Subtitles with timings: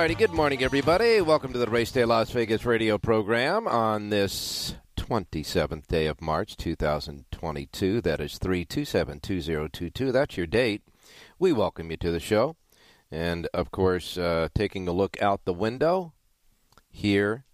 [0.00, 1.20] Righty, good morning, everybody.
[1.20, 6.56] Welcome to the Race Day Las Vegas radio program on this 27th day of March
[6.56, 8.00] 2022.
[8.00, 10.10] That is 327 2022.
[10.10, 10.80] That's your date.
[11.38, 12.56] We welcome you to the show.
[13.10, 16.14] And, of course, uh, taking a look out the window
[16.88, 17.44] here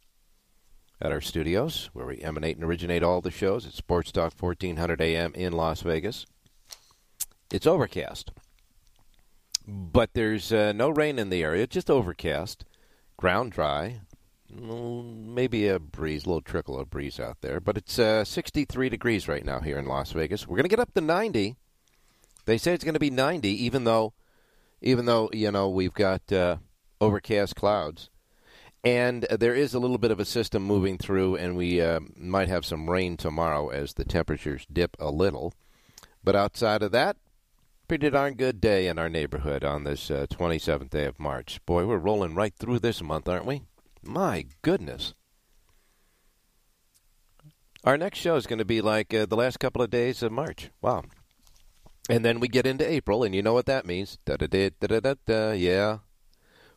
[1.02, 5.00] at our studios where we emanate and originate all the shows at Sports Talk 1400
[5.00, 6.26] AM in Las Vegas.
[7.50, 8.30] It's overcast.
[9.66, 12.64] But there's uh, no rain in the area, just overcast,
[13.16, 14.00] ground dry,
[14.52, 17.58] mm, maybe a breeze, a little trickle of breeze out there.
[17.58, 20.46] But it's uh, 63 degrees right now here in Las Vegas.
[20.46, 21.56] We're going to get up to 90.
[22.44, 24.12] They say it's going to be 90, even though,
[24.80, 26.58] even though you know we've got uh,
[27.00, 28.08] overcast clouds,
[28.84, 32.48] and there is a little bit of a system moving through, and we uh, might
[32.48, 35.52] have some rain tomorrow as the temperatures dip a little.
[36.22, 37.16] But outside of that,
[37.88, 41.64] pretty darn good day in our neighborhood on this uh, 27th day of March.
[41.66, 43.62] Boy, we're rolling right through this month, aren't we?
[44.02, 45.14] My goodness.
[47.84, 50.32] Our next show is going to be like uh, the last couple of days of
[50.32, 50.70] March.
[50.82, 51.04] Wow.
[52.10, 54.18] And then we get into April, and you know what that means.
[54.24, 55.52] Da da da da da da.
[55.52, 55.98] Yeah.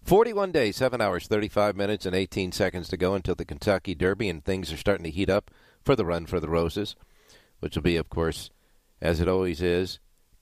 [0.04, 4.30] 41 days, 7 hours, 35 minutes, and 18 seconds to go until the Kentucky Derby,
[4.30, 5.52] and things are starting to heat up
[5.84, 6.96] for the Run for the Roses,
[7.60, 8.50] which will be, of course,
[9.02, 10.00] as it always is,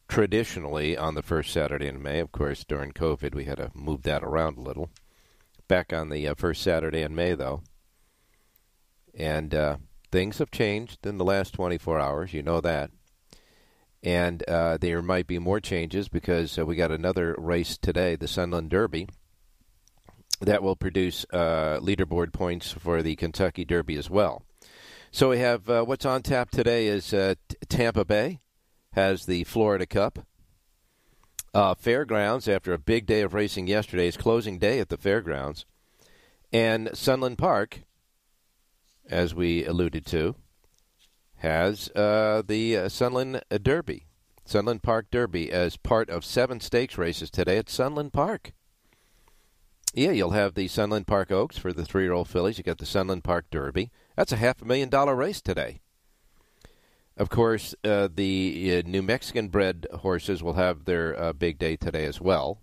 [0.07, 2.19] traditionally on the first Saturday in May.
[2.19, 4.89] Of course, during COVID, we had to move that around a little.
[5.67, 7.61] Back on the uh, first Saturday in May, though.
[9.13, 9.77] And uh,
[10.11, 12.33] things have changed in the last 24 hours.
[12.33, 12.91] You know that.
[14.03, 18.27] And uh, there might be more changes because uh, we got another race today, the
[18.27, 19.07] Sunland Derby,
[20.39, 24.43] that will produce uh, leaderboard points for the Kentucky Derby as well.
[25.11, 27.13] So we have uh, what's on tap today is
[27.69, 28.39] Tampa Bay
[28.93, 30.19] has the Florida Cup.
[31.53, 35.65] Uh, fairgrounds, after a big day of racing yesterday, is closing day at the fairgrounds.
[36.51, 37.81] And Sunland Park,
[39.09, 40.35] as we alluded to,
[41.37, 44.05] has uh, the uh, Sunland Derby,
[44.45, 48.53] Sunland Park Derby, as part of seven stakes races today at Sunland Park.
[49.93, 52.57] Yeah, you'll have the Sunland Park Oaks for the three year old fillies.
[52.57, 53.91] You got the Sunland Park Derby.
[54.15, 55.81] That's a half a million dollar race today.
[57.17, 61.75] Of course, uh, the uh, New Mexican bred horses will have their uh, big day
[61.75, 62.59] today as well.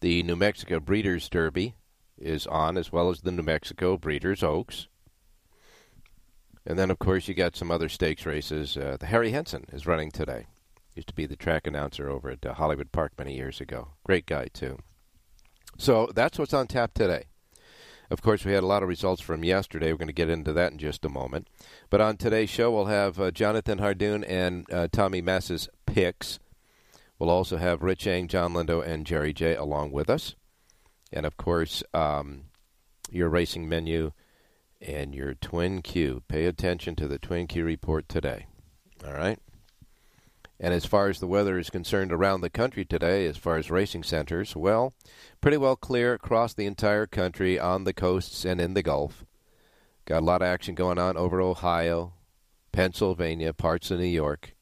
[0.00, 1.74] The New Mexico Breeders' Derby
[2.16, 4.88] is on, as well as the New Mexico Breeders' Oaks.
[6.64, 8.76] And then, of course, you got some other stakes races.
[8.76, 10.46] Uh, the Harry Henson is running today.
[10.94, 13.88] Used to be the track announcer over at uh, Hollywood Park many years ago.
[14.04, 14.78] Great guy, too.
[15.76, 17.24] So that's what's on tap today.
[18.10, 19.92] Of course, we had a lot of results from yesterday.
[19.92, 21.48] We're going to get into that in just a moment.
[21.90, 26.40] But on today's show, we'll have uh, Jonathan Hardoon and uh, Tommy Mass's picks.
[27.18, 30.34] We'll also have Rich Eng, John Lindo, and Jerry J along with us.
[31.12, 32.46] And of course, um,
[33.10, 34.12] your racing menu
[34.80, 36.22] and your Twin Q.
[36.26, 38.46] Pay attention to the Twin Q report today.
[39.06, 39.38] All right?
[40.62, 43.70] And as far as the weather is concerned around the country today, as far as
[43.70, 44.92] racing centers, well,
[45.40, 49.24] pretty well clear across the entire country on the coasts and in the Gulf.
[50.04, 52.12] Got a lot of action going on over Ohio,
[52.72, 54.54] Pennsylvania, parts of New York.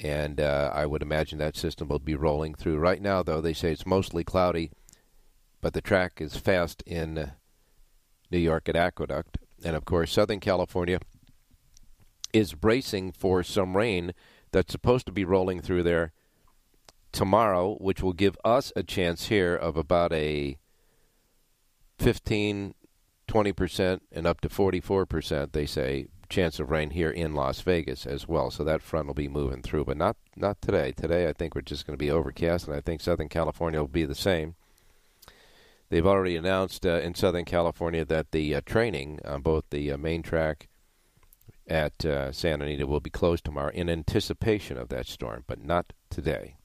[0.00, 2.78] And uh, I would imagine that system will be rolling through.
[2.78, 4.70] Right now, though, they say it's mostly cloudy,
[5.60, 7.30] but the track is fast in uh,
[8.30, 9.38] New York at Aqueduct.
[9.64, 11.00] And of course, Southern California
[12.32, 14.12] is bracing for some rain
[14.54, 16.12] that's supposed to be rolling through there
[17.12, 20.56] tomorrow, which will give us a chance here of about a
[21.98, 22.74] 15,
[23.28, 28.28] 20%, and up to 44%, they say, chance of rain here in Las Vegas as
[28.28, 28.50] well.
[28.50, 30.92] So that front will be moving through, but not not today.
[30.92, 33.88] Today, I think we're just going to be overcast, and I think Southern California will
[33.88, 34.54] be the same.
[35.90, 39.98] They've already announced uh, in Southern California that the uh, training on both the uh,
[39.98, 40.68] main track
[41.66, 45.92] at uh, Santa Anita will be closed tomorrow in anticipation of that storm, but not
[46.10, 46.56] today.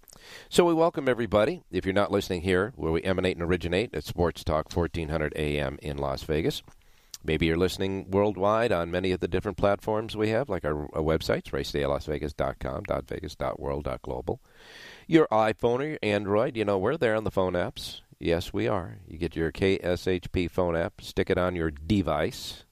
[0.50, 1.64] So we welcome everybody.
[1.72, 5.80] If you're not listening here, where we emanate and originate at Sports Talk 1400 AM
[5.82, 6.62] in Las Vegas.
[7.24, 11.02] Maybe you're listening worldwide on many of the different platforms we have, like our, our
[11.02, 14.40] websites, racedaylasvegas.com, .vegas, .world, .global.
[15.06, 18.02] Your iPhone or your Android, you know, we're there on the phone apps.
[18.20, 19.00] Yes, we are.
[19.08, 22.64] You get your KSHP phone app, stick it on your device,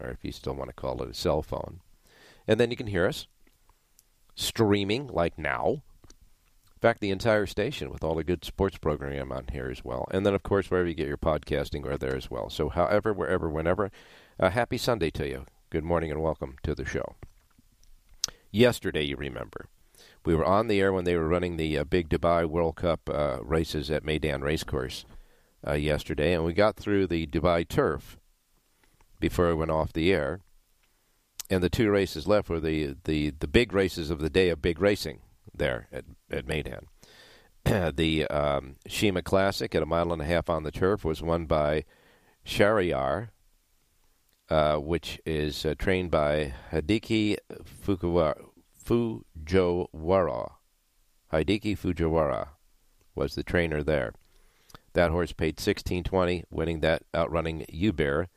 [0.00, 1.80] or if you still want to call it a cell phone,
[2.46, 3.26] and then you can hear us
[4.34, 5.82] streaming like now.
[6.76, 10.06] In fact, the entire station with all the good sports programming on here as well.
[10.10, 12.50] And then, of course, wherever you get your podcasting, we're there as well.
[12.50, 13.90] So, however, wherever, whenever,
[14.38, 15.46] uh, happy Sunday to you.
[15.70, 17.16] Good morning and welcome to the show.
[18.52, 19.66] Yesterday, you remember,
[20.24, 23.08] we were on the air when they were running the uh, big Dubai World Cup
[23.08, 25.06] uh, races at Meydan Racecourse
[25.66, 28.18] uh, yesterday, and we got through the Dubai turf
[29.20, 30.40] before we went off the air.
[31.48, 34.60] And the two races left were the, the, the big races of the day of
[34.60, 35.20] big racing
[35.54, 36.86] there at, at Meydan.
[37.96, 41.46] the um, Sheema Classic at a mile and a half on the turf was won
[41.46, 41.84] by
[42.44, 43.30] Shahryar,
[44.48, 47.36] uh, which is uh, trained by Hideki
[47.84, 48.36] Fujiwara.
[51.32, 52.48] Hideki Fujiwara
[53.16, 54.12] was the trainer there.
[54.92, 58.28] That horse paid sixteen twenty, winning that, outrunning Uber,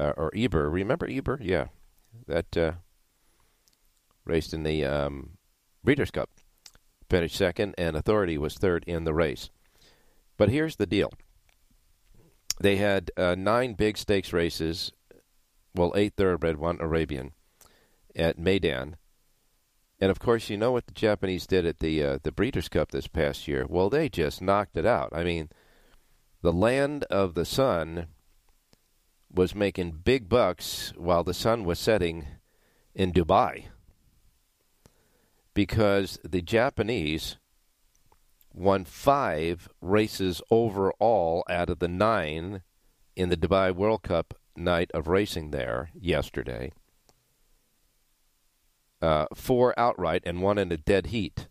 [0.00, 0.70] uh, or Eber.
[0.70, 1.38] Remember Eber?
[1.42, 1.66] Yeah,
[2.26, 2.72] that uh,
[4.24, 5.32] raced in the um,
[5.84, 6.30] Breeders' Cup.
[7.08, 9.50] Finished second, and Authority was third in the race.
[10.36, 11.12] But here's the deal.
[12.60, 14.92] They had uh, nine big stakes races,
[15.74, 17.32] well, eight thoroughbred, one Arabian,
[18.14, 18.94] at Meydan.
[20.00, 22.90] And of course, you know what the Japanese did at the uh, the Breeders' Cup
[22.90, 23.66] this past year.
[23.68, 25.10] Well, they just knocked it out.
[25.12, 25.50] I mean,
[26.42, 28.06] the land of the sun
[29.32, 32.26] was making big bucks while the sun was setting
[32.94, 33.66] in Dubai
[35.54, 37.36] because the Japanese
[38.52, 42.62] won five races overall out of the nine
[43.16, 46.72] in the Dubai World Cup night of racing there yesterday.
[49.00, 51.48] Uh, four outright and one in a dead heat.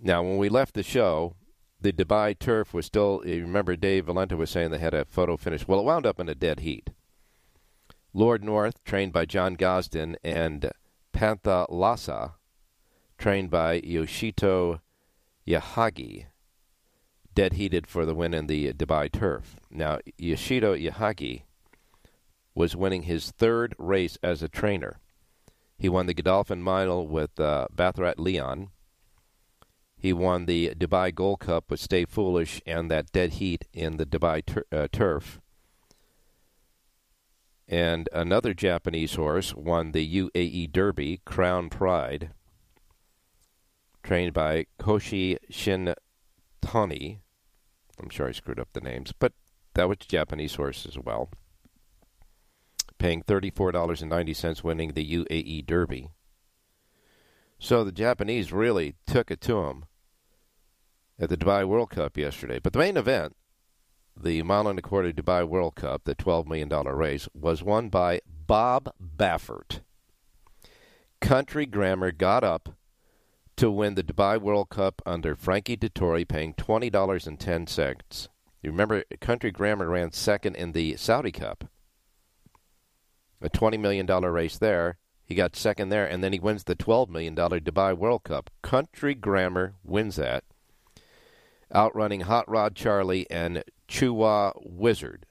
[0.00, 1.34] Now, when we left the show,
[1.84, 3.22] the Dubai turf was still.
[3.26, 5.68] You remember, Dave Valenta was saying they had a photo finish.
[5.68, 6.90] Well, it wound up in a dead heat.
[8.14, 10.70] Lord North, trained by John Gosden, and
[11.12, 12.32] Panthalassa,
[13.18, 14.80] trained by Yoshito
[15.46, 16.26] Yahagi,
[17.34, 19.56] dead heated for the win in the Dubai turf.
[19.70, 21.42] Now, Yoshito Yahagi
[22.54, 25.00] was winning his third race as a trainer.
[25.76, 28.70] He won the Godolphin Mile with uh, Bathrat Leon.
[30.04, 34.04] He won the Dubai Gold Cup with Stay Foolish and that dead heat in the
[34.04, 35.40] Dubai uh, turf.
[37.66, 42.32] And another Japanese horse won the UAE Derby, Crown Pride,
[44.02, 47.20] trained by Koshi Shintani.
[47.98, 49.32] I'm sure I screwed up the names, but
[49.72, 51.30] that was Japanese horse as well.
[52.98, 56.10] Paying $34.90, winning the UAE Derby.
[57.58, 59.86] So the Japanese really took it to him
[61.18, 62.58] at the Dubai World Cup yesterday.
[62.58, 63.36] But the main event,
[64.16, 68.20] the mile and a quarter Dubai World Cup, the $12 million race, was won by
[68.46, 69.80] Bob Baffert.
[71.20, 72.76] Country Grammar got up
[73.56, 78.28] to win the Dubai World Cup under Frankie Dettori, paying $20.10.
[78.62, 81.64] You remember, Country Grammar ran second in the Saudi Cup,
[83.40, 84.98] a $20 million race there.
[85.24, 88.50] He got second there, and then he wins the $12 million Dubai World Cup.
[88.62, 90.44] Country Grammar wins that
[91.74, 95.26] outrunning Hot Rod Charlie and Chuwa Wizard.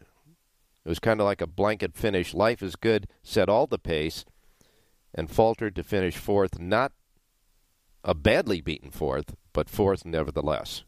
[0.86, 2.34] It was kind of like a blanket finish.
[2.34, 4.26] Life is Good set all the pace
[5.16, 6.60] and faltered to finish fourth.
[6.60, 6.92] Not
[8.04, 10.84] a badly beaten fourth, but fourth nevertheless.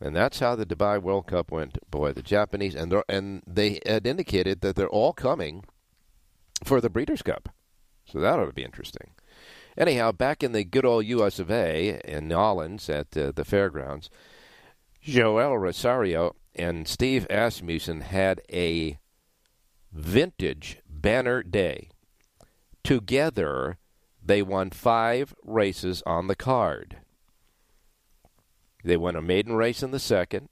[0.00, 1.78] And that's how the Dubai World Cup went.
[1.88, 5.64] Boy, the Japanese and and they had indicated that they're all coming
[6.64, 7.48] for the Breeders' Cup,
[8.04, 9.12] so that ought to be interesting.
[9.76, 11.38] Anyhow, back in the good old U.S.
[11.38, 12.00] of A.
[12.04, 14.10] in Nolens at uh, the fairgrounds,
[15.00, 18.98] Joel Rosario and Steve Asmussen had a
[19.92, 21.90] Vintage Banner Day.
[22.84, 23.78] Together,
[24.22, 26.98] they won five races on the card.
[28.84, 30.48] They won a maiden race in the second.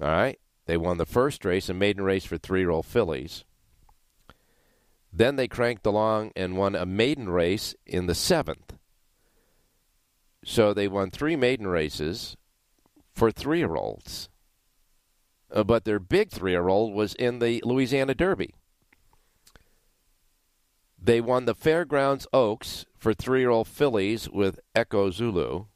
[0.00, 0.38] All right.
[0.66, 3.44] They won the first race, a maiden race for three year old fillies.
[5.12, 8.74] Then they cranked along and won a maiden race in the seventh.
[10.44, 12.36] So they won three maiden races
[13.12, 14.28] for three year olds.
[15.52, 18.54] Uh, but their big three year old was in the Louisiana Derby.
[21.02, 25.66] They won the Fairgrounds Oaks for three year old fillies with Echo Zulu.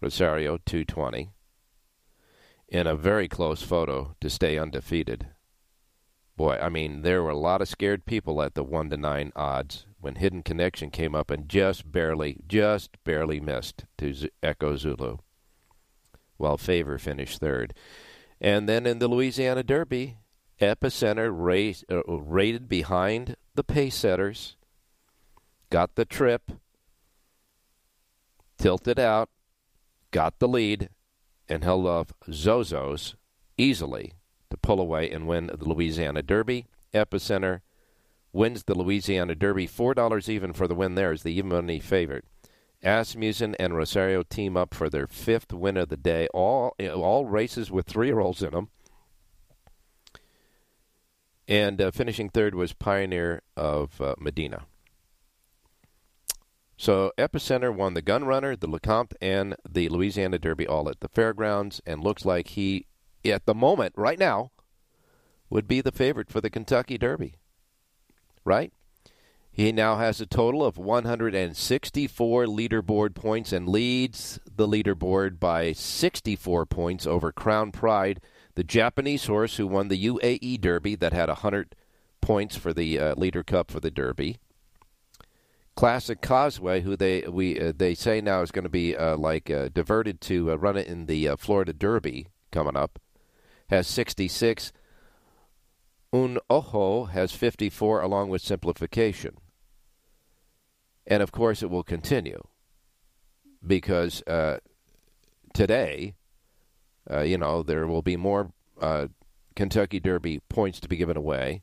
[0.00, 1.30] Rosario 220
[2.68, 5.28] in a very close photo to stay undefeated.
[6.38, 9.32] Boy, I mean, there were a lot of scared people at the 1 to 9
[9.34, 15.16] odds when Hidden Connection came up and just barely, just barely missed to Echo Zulu,
[16.36, 17.74] while Favor finished third.
[18.40, 20.18] And then in the Louisiana Derby,
[20.60, 24.56] Epicenter race, uh, rated behind the pace setters,
[25.70, 26.52] got the trip,
[28.58, 29.28] tilted out,
[30.12, 30.88] got the lead,
[31.48, 33.16] and held off Zozos
[33.56, 34.12] easily
[34.50, 36.66] to pull away and win the Louisiana Derby.
[36.94, 37.60] Epicenter
[38.32, 39.66] wins the Louisiana Derby.
[39.66, 42.24] Four dollars even for the win there is the even money favorite.
[42.82, 46.28] Asmussen and Rosario team up for their fifth win of the day.
[46.32, 48.68] All all races with three year olds in them.
[51.48, 54.66] And uh, finishing third was Pioneer of uh, Medina.
[56.76, 61.08] So Epicenter won the Gun Runner, the Lecomte, and the Louisiana Derby all at the
[61.08, 62.86] fairgrounds, and looks like he,
[63.32, 64.50] at the moment, right now,
[65.50, 67.36] would be the favorite for the Kentucky Derby.
[68.44, 68.72] Right?
[69.50, 76.64] He now has a total of 164 leaderboard points and leads the leaderboard by 64
[76.66, 78.20] points over Crown Pride,
[78.54, 81.74] the Japanese horse who won the UAE Derby that had 100
[82.20, 84.38] points for the uh, Leader Cup for the Derby.
[85.74, 89.48] Classic Causeway, who they we uh, they say now is going to be uh, like
[89.48, 92.98] uh, diverted to uh, run it in the uh, Florida Derby coming up,
[93.68, 94.72] has 66.
[96.12, 99.36] Un Ojo has 54, along with Simplification.
[101.06, 102.42] And of course, it will continue
[103.66, 104.58] because uh,
[105.54, 106.14] today,
[107.24, 108.52] you know, there will be more
[109.56, 111.62] Kentucky Derby points to be given away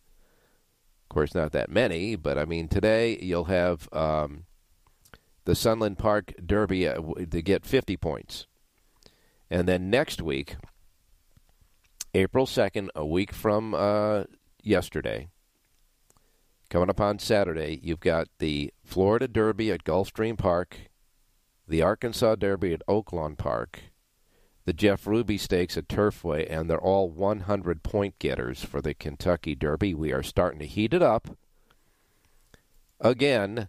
[1.06, 4.46] of course, not that many, but I mean, today you'll have um,
[5.46, 8.48] the Sunland Park Derby uh, to get 50 points.
[9.50, 10.56] And then next week,
[12.16, 14.24] April 2nd, a week from uh,
[14.64, 15.28] yesterday,
[16.70, 20.78] coming up on Saturday, you've got the Florida Derby at Gulfstream Park,
[21.68, 23.82] the Arkansas Derby at Oaklawn Park,
[24.64, 29.54] the Jeff Ruby Stakes at Turfway, and they're all 100 point getters for the Kentucky
[29.54, 29.94] Derby.
[29.94, 31.38] We are starting to heat it up
[33.02, 33.68] again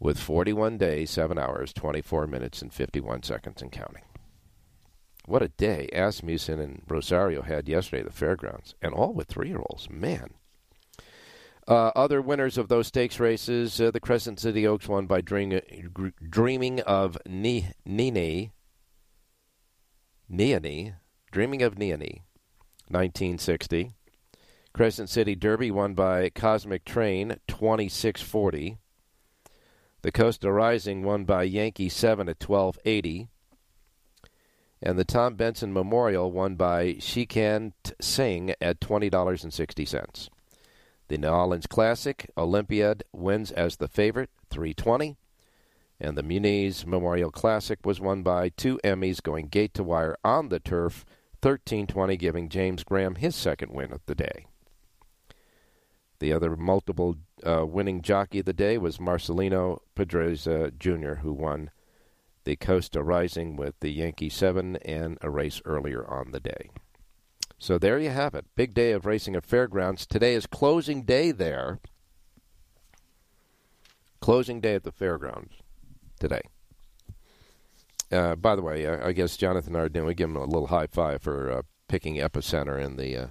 [0.00, 4.02] with 41 days, 7 hours, 24 minutes, and 51 seconds and counting.
[5.28, 9.48] What a day Asmussen and Rosario had yesterday at the fairgrounds, and all with three
[9.48, 9.90] year olds.
[9.90, 10.30] Man.
[11.68, 15.60] Uh, other winners of those stakes races, uh, the Crescent City Oaks won by Dream,
[16.30, 18.52] Dreaming of Nini
[20.30, 20.94] Neone,
[21.30, 22.22] Dreaming of Neone,
[22.88, 23.92] 1960.
[24.72, 28.78] Crescent City Derby won by Cosmic Train, 2640.
[30.00, 33.28] The Costa Rising won by Yankee 7 at 1280.
[34.80, 40.28] And the Tom Benson Memorial won by Shikant Singh at $20.60.
[41.08, 45.16] The New Orleans Classic Olympiad wins as the favorite, 320
[46.00, 50.48] and the Muniz Memorial Classic was won by two Emmys going gate to wire on
[50.48, 51.04] the turf,
[51.42, 54.46] 13-20, giving James Graham his second win of the day.
[56.20, 57.16] The other multiple
[57.46, 61.70] uh, winning jockey of the day was Marcelino Pedroza Jr., who won
[62.48, 66.70] the Costa Rising with the Yankee 7 and a race earlier on the day.
[67.58, 68.46] So there you have it.
[68.56, 70.06] Big day of racing at Fairgrounds.
[70.06, 71.78] Today is closing day there.
[74.22, 75.56] Closing day at the Fairgrounds
[76.18, 76.40] today.
[78.10, 81.20] Uh, by the way, I, guess Jonathan Arden, we give him a little high five
[81.20, 83.26] for uh, picking Epicenter in the uh,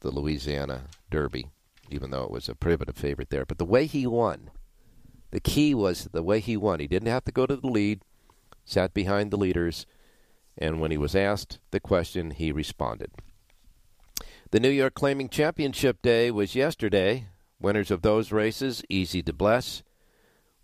[0.00, 1.48] the Louisiana Derby,
[1.90, 3.44] even though it was a prohibitive favorite there.
[3.44, 4.52] But the way he won,
[5.30, 6.80] the key was the way he won.
[6.80, 8.02] He didn't have to go to the lead,
[8.64, 9.86] sat behind the leaders,
[10.56, 13.10] and when he was asked the question, he responded.
[14.50, 17.26] The New York Claiming Championship Day was yesterday.
[17.60, 19.82] Winners of those races, Easy to Bless,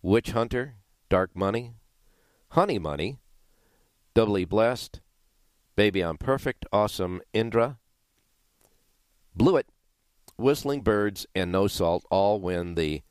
[0.00, 0.76] Witch Hunter,
[1.08, 1.74] Dark Money,
[2.50, 3.18] Honey Money,
[4.14, 5.00] Doubly Blessed,
[5.76, 7.78] Baby I'm Perfect, Awesome Indra,
[9.34, 9.66] Blewett,
[10.36, 13.02] Whistling Birds, and No Salt all win the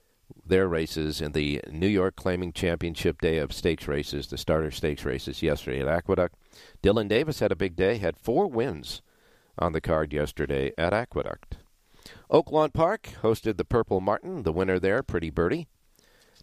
[0.46, 5.06] their races in the New York Claiming Championship Day of Stakes races, the starter stakes
[5.06, 6.36] races yesterday at Aqueduct.
[6.82, 9.02] Dylan Davis had a big day, had four wins
[9.58, 11.58] on the card yesterday at Aqueduct.
[12.30, 15.68] Oaklawn Park hosted the Purple Martin, the winner there, Pretty Birdie.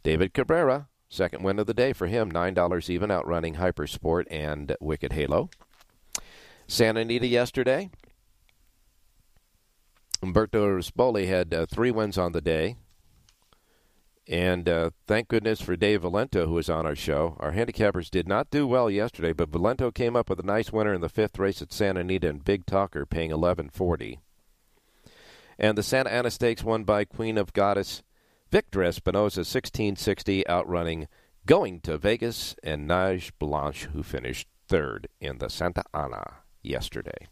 [0.02, 5.12] David Cabrera, second win of the day for him, $9 even, outrunning Hypersport and Wicked
[5.12, 5.50] Halo.
[6.66, 7.90] Santa Anita yesterday.
[10.22, 12.76] Umberto Rispoli had uh, three wins on the day.
[14.30, 17.36] And uh, thank goodness for Dave Valento, who was on our show.
[17.40, 20.94] Our handicappers did not do well yesterday, but Valento came up with a nice winner
[20.94, 24.20] in the fifth race at Santa Anita and Big Talker, paying eleven forty.
[25.58, 28.04] And the Santa Ana Stakes won by Queen of Goddess
[28.52, 31.08] Victor sixteen sixty, outrunning
[31.44, 37.26] Going to Vegas and Neige Blanche, who finished third in the Santa Ana yesterday.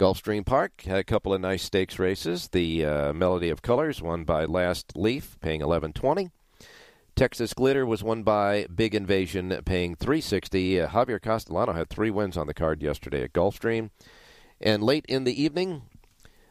[0.00, 2.48] Gulfstream Park had a couple of nice stakes races.
[2.48, 6.30] The uh, Melody of Colors won by Last Leaf, paying 1120.
[7.14, 10.80] Texas Glitter was won by Big Invasion, paying 360.
[10.80, 13.90] Uh, Javier Castellano had three wins on the card yesterday at Gulfstream.
[14.58, 15.82] And late in the evening,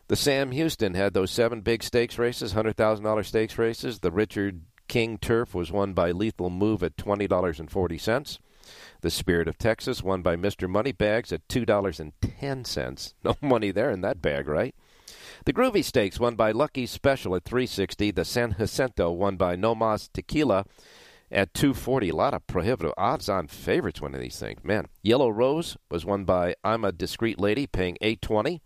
[0.10, 4.02] the Sam Houston had those seven big stakes races, $100,000 stakes races.
[4.02, 8.38] The Richard King Turf was won by Lethal Move at $20.40.
[9.02, 10.70] The Spirit of Texas, won by Mr.
[10.70, 13.14] Moneybags at $2.10.
[13.24, 14.76] No money there in that bag, right?
[15.46, 18.12] The Groovy Stakes, won by Lucky Special at 360.
[18.12, 20.66] The San Jacinto, won by Nomas Tequila
[21.32, 22.10] at 240.
[22.10, 24.64] A lot of prohibitive odds-on favorites winning these things.
[24.64, 28.62] Man, Yellow Rose was won by I'm a Discreet Lady, paying 820.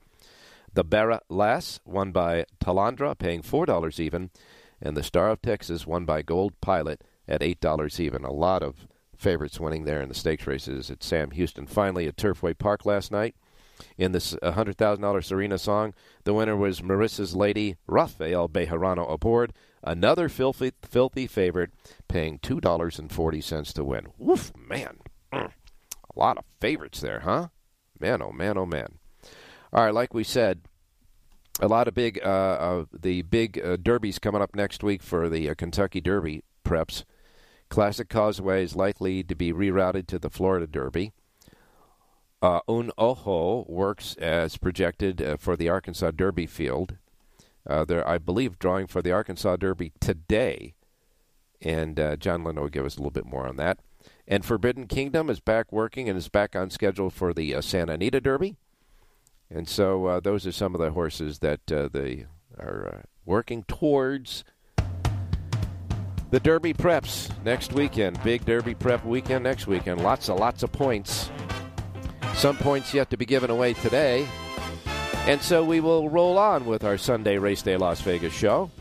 [0.74, 4.32] The Bara Lass, won by Talandra, paying $4 even.
[4.82, 8.26] And the Star of Texas, won by Gold Pilot at $8 even.
[8.26, 8.88] A lot of
[9.24, 11.66] favorites winning there in the stakes races at Sam Houston.
[11.66, 13.36] Finally, at Turfway Park last night,
[13.98, 15.94] in this $100,000 Serena song,
[16.26, 19.54] the winner was Marissa's lady, Rafael Bejarano aboard.
[19.82, 21.72] Another filthy, filthy favorite,
[22.08, 24.08] paying $2.40 to win.
[24.18, 25.00] Woof, man.
[25.32, 25.52] Mm.
[26.16, 27.48] A lot of favorites there, huh?
[28.00, 29.00] Man, oh man, oh man.
[29.72, 30.62] All right, like we said,
[31.60, 35.30] a lot of big, uh, uh, the big uh, derbies coming up next week for
[35.30, 37.04] the uh, Kentucky Derby preps.
[37.74, 41.12] Classic Causeway is likely to be rerouted to the Florida Derby.
[42.40, 46.98] Uh, Un Ojo works as projected uh, for the Arkansas Derby field.
[47.68, 50.76] Uh, they're, I believe, drawing for the Arkansas Derby today.
[51.64, 53.80] And uh, John Lindo will give us a little bit more on that.
[54.28, 57.94] And Forbidden Kingdom is back working and is back on schedule for the uh, Santa
[57.94, 58.56] Anita Derby.
[59.50, 64.44] And so uh, those are some of the horses that uh, they are working towards
[66.34, 68.20] the Derby preps next weekend.
[68.24, 70.02] Big Derby prep weekend next weekend.
[70.02, 71.30] Lots of lots of points.
[72.34, 74.28] Some points yet to be given away today.
[75.28, 78.72] And so we will roll on with our Sunday Race Day Las Vegas show.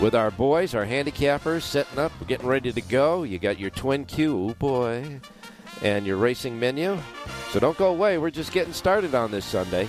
[0.00, 3.22] With our boys, our handicappers setting up, getting ready to go.
[3.22, 5.20] You got your twin Q, oh boy,
[5.80, 6.98] and your racing menu.
[7.50, 8.18] So don't go away.
[8.18, 9.88] We're just getting started on this Sunday.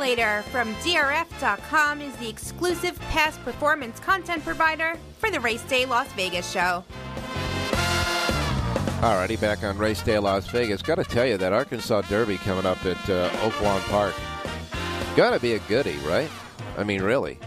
[0.00, 6.10] Formulator from DRF.com is the exclusive past performance content provider for the Race Day Las
[6.14, 6.82] Vegas show.
[9.02, 10.80] Alrighty, back on Race Day Las Vegas.
[10.80, 14.14] Got to tell you that Arkansas Derby coming up at uh, Oaklawn Park.
[15.16, 16.30] Got to be a goodie, right?
[16.78, 17.38] I mean, really.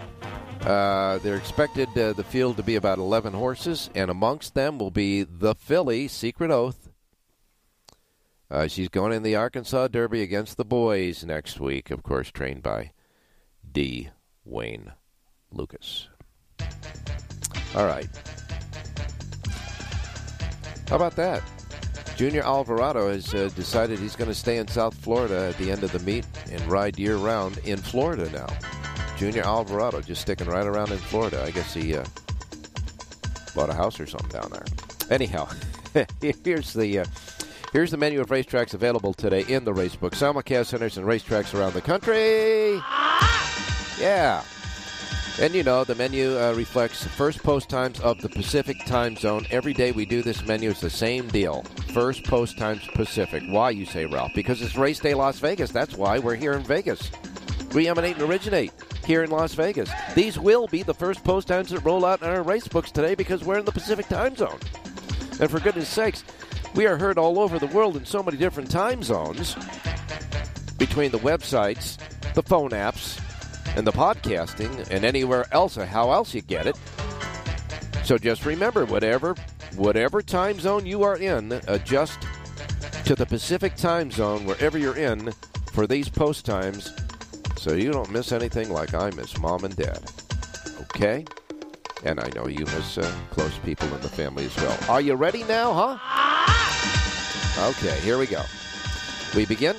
[0.62, 4.92] Uh, they're expected uh, the field to be about 11 horses, and amongst them will
[4.92, 6.83] be the filly, Secret Oath.
[8.54, 12.62] Uh, she's going in the Arkansas Derby against the boys next week, of course, trained
[12.62, 12.92] by
[13.72, 14.10] D.
[14.46, 14.92] Wayne
[15.52, 16.08] Lukas.
[17.76, 18.08] All right.
[20.88, 21.42] How about that?
[22.16, 25.84] Junior Alvarado has uh, decided he's going to stay in South Florida at the end
[25.84, 28.46] of the meet and ride year round in Florida now.
[29.18, 31.44] Junior Alvarado just sticking right around in Florida.
[31.44, 32.06] I guess he uh,
[33.56, 34.66] bought a house or something down there.
[35.10, 35.48] Anyhow,
[36.22, 37.06] here's the uh,
[37.74, 40.12] here's the menu of racetracks available today in the racebook.
[40.12, 42.76] Simulcast centers and racetracks around the country.
[44.00, 44.44] Yeah.
[45.42, 49.48] And you know, the menu uh, reflects first post times of the Pacific time zone.
[49.50, 51.64] Every day we do this menu, it's the same deal.
[51.92, 53.42] First post times Pacific.
[53.48, 54.32] Why, you say, Ralph?
[54.36, 55.72] Because it's race day Las Vegas.
[55.72, 57.12] That's why we're here in Vegas.
[57.74, 58.72] We emanate and originate
[59.04, 59.90] here in Las Vegas.
[60.14, 63.16] These will be the first post times that roll out in our race books today
[63.16, 64.60] because we're in the Pacific time zone.
[65.40, 66.24] And for goodness sakes,
[66.76, 69.56] we are heard all over the world in so many different time zones
[70.78, 71.98] between the websites,
[72.34, 73.20] the phone apps,
[73.76, 76.78] and the podcasting and anywhere else how else you get it.
[78.04, 79.36] So just remember whatever
[79.76, 82.20] whatever time zone you are in, adjust
[83.06, 85.32] to the Pacific time zone wherever you're in
[85.72, 86.94] for these post times
[87.58, 90.00] so you don't miss anything like I miss mom and dad.
[90.82, 91.26] Okay?
[92.04, 94.78] And I know you miss uh, close people in the family as well.
[94.90, 96.23] Are you ready now, huh?
[97.60, 98.42] Okay, here we go.
[99.36, 99.76] We begin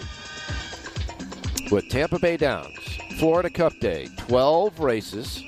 [1.71, 2.79] with Tampa Bay Downs.
[3.19, 5.43] Florida Cup Day, 12 races,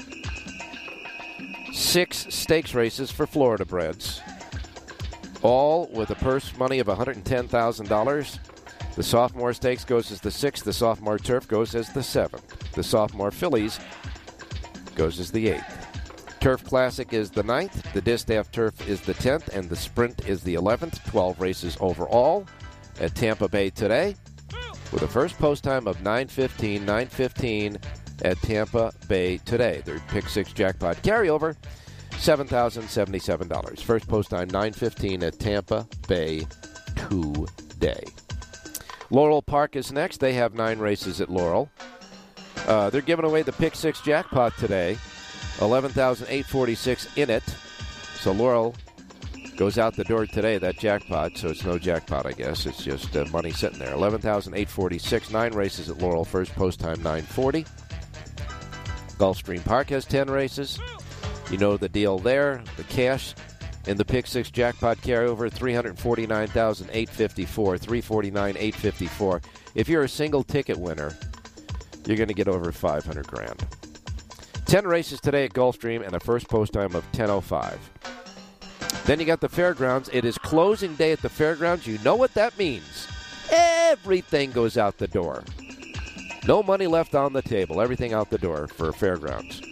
[1.73, 4.21] six stakes races for Florida breds,
[5.43, 8.39] all with a purse money of $110,000.
[8.95, 12.85] The sophomore stakes goes as the sixth, the sophomore turf goes as the seventh, the
[12.85, 13.81] sophomore fillies
[14.95, 15.86] goes as the eighth.
[16.41, 20.43] Turf Classic is the ninth, the Distaff Turf is the tenth, and the Sprint is
[20.43, 21.05] the eleventh.
[21.07, 22.47] Twelve races overall
[23.01, 24.15] at Tampa Bay today
[24.93, 27.79] with a first post time of 9:15, 9:15
[28.23, 29.83] at Tampa Bay today.
[29.85, 31.57] Their pick six jackpot carryover,
[32.19, 33.83] seven thousand seventy-seven dollars.
[33.83, 36.47] First post time 9:15 at Tampa Bay
[37.09, 38.05] today.
[39.11, 40.21] Laurel Park is next.
[40.21, 41.71] They have nine races at Laurel.
[42.67, 44.99] Uh, they're giving away the pick six jackpot today,
[45.61, 47.43] eleven thousand eight forty-six in it.
[48.21, 48.75] So Laurel
[49.57, 52.67] goes out the door today, that jackpot, so it's no jackpot, I guess.
[52.67, 53.95] It's just uh, money sitting there.
[53.95, 57.65] 11,846, nine races at Laurel, first post time 940.
[59.19, 60.79] Gulfstream Park has 10 races.
[61.51, 62.63] You know the deal there.
[62.77, 63.35] The cash
[63.87, 69.43] in the pick six jackpot carryover 349,854, 349,854.
[69.75, 71.17] If you're a single ticket winner,
[72.07, 73.65] you're going to get over 500 grand.
[74.67, 77.79] 10 races today at Gulfstream and a first post time of 1005.
[79.05, 80.11] Then you got the fairgrounds.
[80.13, 81.87] It is closing day at the fairgrounds.
[81.87, 83.07] You know what that means.
[83.53, 85.45] Everything goes out the door.
[86.49, 87.81] No money left on the table.
[87.81, 89.63] Everything out the door for fairgrounds.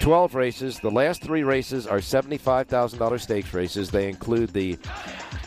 [0.00, 0.78] 12 races.
[0.80, 3.90] The last three races are $75,000 stakes races.
[3.90, 4.76] They include the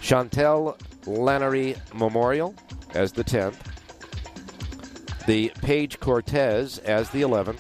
[0.02, 2.56] Chantel Lannery Memorial
[2.96, 3.58] as the 10th,
[5.28, 7.60] the Paige Cortez as the 11th,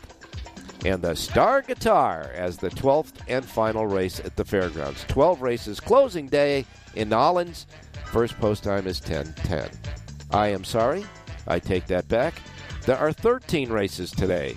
[0.86, 5.06] and the Star Guitar as the 12th and final race at the fairgrounds.
[5.08, 7.66] 12 races, closing day in Nollins.
[8.06, 9.70] First post time is 10:10.
[10.32, 11.06] I am sorry,
[11.48, 12.36] I take that back.
[12.86, 14.56] There are 13 races today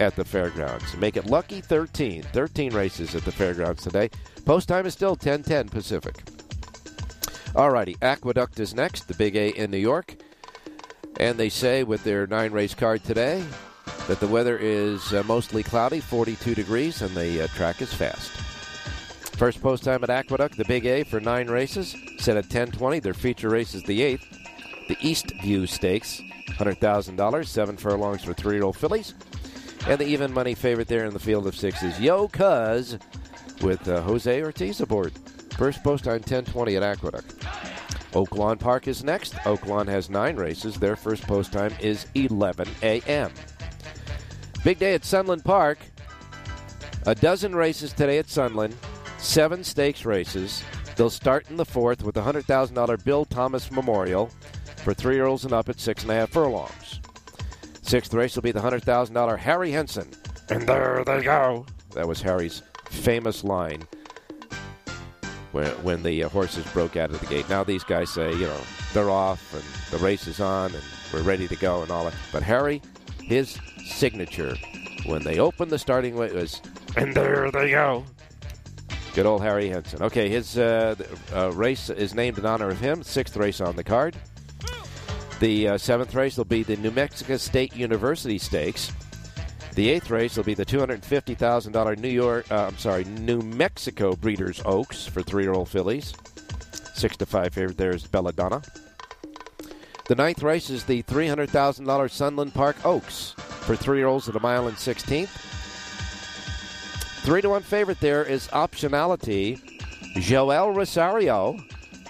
[0.00, 0.96] at the fairgrounds.
[0.96, 2.22] Make it lucky 13.
[2.22, 4.10] 13 races at the fairgrounds today.
[4.44, 6.16] Post time is still 10:10 Pacific.
[7.54, 10.16] Alrighty, Aqueduct is next, the Big A in New York.
[11.20, 13.44] And they say with their nine race card today,
[14.08, 18.30] that the weather is uh, mostly cloudy, 42 degrees, and the uh, track is fast.
[19.36, 23.02] First post time at Aqueduct, the Big A for nine races, set at 10:20.
[23.02, 24.26] Their feature race is the eighth,
[24.88, 26.20] the East View Stakes,
[26.56, 29.14] hundred thousand dollars, seven furlongs for three-year-old fillies,
[29.88, 32.96] and the even money favorite there in the field of six is Yo Cuz
[33.60, 35.12] with uh, Jose Ortiz aboard.
[35.56, 37.34] First post time 10:20 at Aqueduct.
[38.12, 39.34] Oaklawn Park is next.
[39.44, 40.76] Oaklawn has nine races.
[40.76, 43.32] Their first post time is 11 a.m.
[44.64, 45.78] Big day at Sunland Park.
[47.06, 48.74] A dozen races today at Sunland,
[49.18, 50.64] seven stakes races.
[50.96, 54.30] They'll start in the fourth with the $100,000 Bill Thomas Memorial
[54.78, 57.00] for three year olds and up at six and a half furlongs.
[57.82, 60.10] Sixth race will be the $100,000 Harry Henson.
[60.48, 61.66] And there they go.
[61.92, 63.82] That was Harry's famous line
[65.52, 67.50] when, when the uh, horses broke out of the gate.
[67.50, 68.60] Now these guys say, you know,
[68.94, 72.14] they're off and the race is on and we're ready to go and all that.
[72.32, 72.80] But Harry,
[73.18, 74.56] his signature
[75.06, 76.60] when they opened the starting weight was,
[76.96, 78.04] and there they go.
[79.14, 80.02] Good old Harry Henson.
[80.02, 80.96] Okay, his uh,
[81.32, 83.02] uh, race is named in honor of him.
[83.02, 84.16] Sixth race on the card.
[85.40, 88.90] The uh, seventh race will be the New Mexico State University Stakes.
[89.74, 92.78] The eighth race will be the two hundred fifty thousand dollar New York, uh, I'm
[92.78, 96.14] sorry, New Mexico Breeders' Oaks for three-year-old fillies.
[96.94, 98.62] Six to five favorite there is Belladonna.
[100.06, 104.36] The ninth race is the three hundred thousand dollar Sunland Park Oaks for three-year-olds at
[104.36, 105.30] a mile and sixteenth.
[107.24, 109.58] Three to one favorite there is Optionality.
[110.16, 111.58] Joel Rosario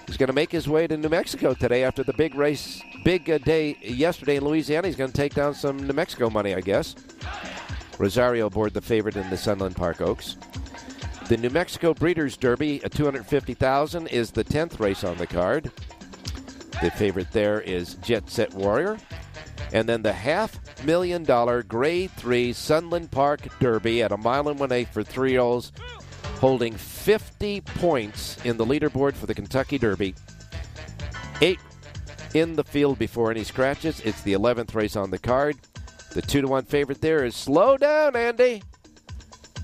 [0.08, 3.30] is going to make his way to New Mexico today after the big race, big
[3.30, 4.88] uh, day yesterday in Louisiana.
[4.88, 6.96] He's going to take down some New Mexico money, I guess.
[7.98, 10.36] Rosario aboard the favorite in the Sunland Park Oaks.
[11.28, 15.70] The New Mexico Breeders' Derby at 250,000 is the 10th race on the card.
[16.82, 18.98] The favorite there is Jet Set Warrior.
[19.72, 24.58] And then the half million dollar grade three Sunland Park Derby at a mile and
[24.58, 25.72] one eighth for three olds,
[26.38, 30.14] holding 50 points in the leaderboard for the Kentucky Derby.
[31.40, 31.58] Eight
[32.34, 34.00] in the field before any scratches.
[34.00, 35.56] It's the 11th race on the card.
[36.12, 38.62] The two to one favorite there is Slow Down, Andy.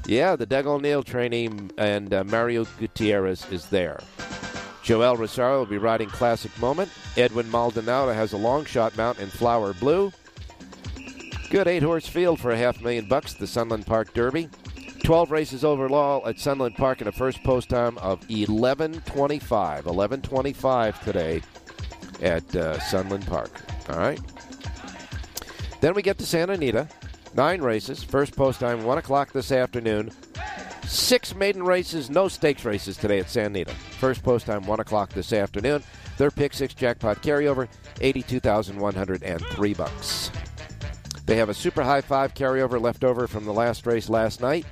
[0.06, 4.00] Yeah, the Doug O'Neill trainee and uh, Mario Gutierrez is there.
[4.82, 6.90] Joel Rosario will be riding Classic Moment.
[7.16, 10.12] Edwin Maldonado has a long shot mount in Flower Blue.
[11.50, 14.48] Good eight horse field for a half million bucks, the Sunland Park Derby.
[15.02, 19.02] 12 races overall at Sunland Park in a first post time of 11.25.
[19.82, 21.42] 11.25 today
[22.22, 23.50] at uh, Sunland Park.
[23.88, 24.20] All right.
[25.80, 26.88] Then we get to Santa Anita.
[27.34, 28.02] Nine races.
[28.02, 30.10] First post time, 1 o'clock this afternoon.
[30.90, 33.70] Six maiden races, no stakes races today at San Anita.
[33.70, 35.84] First post time, 1 o'clock this afternoon.
[36.18, 37.68] Their pick six jackpot carryover,
[38.00, 40.32] 82103 bucks.
[41.26, 44.66] They have a super high five carryover left over from the last race last night.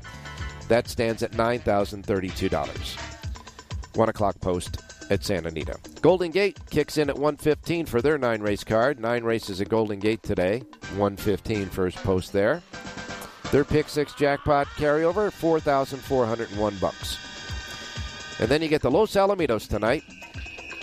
[0.67, 3.97] That stands at $9,032.
[3.97, 5.79] 1 o'clock post at Santa Anita.
[6.03, 8.99] Golden Gate kicks in at 115 for their nine race card.
[8.99, 10.65] Nine races at Golden Gate today.
[10.97, 12.61] 115 first post there.
[13.51, 17.19] Their pick six jackpot carryover, 4,401 bucks.
[18.41, 20.05] And then you get the Los Alamitos tonight.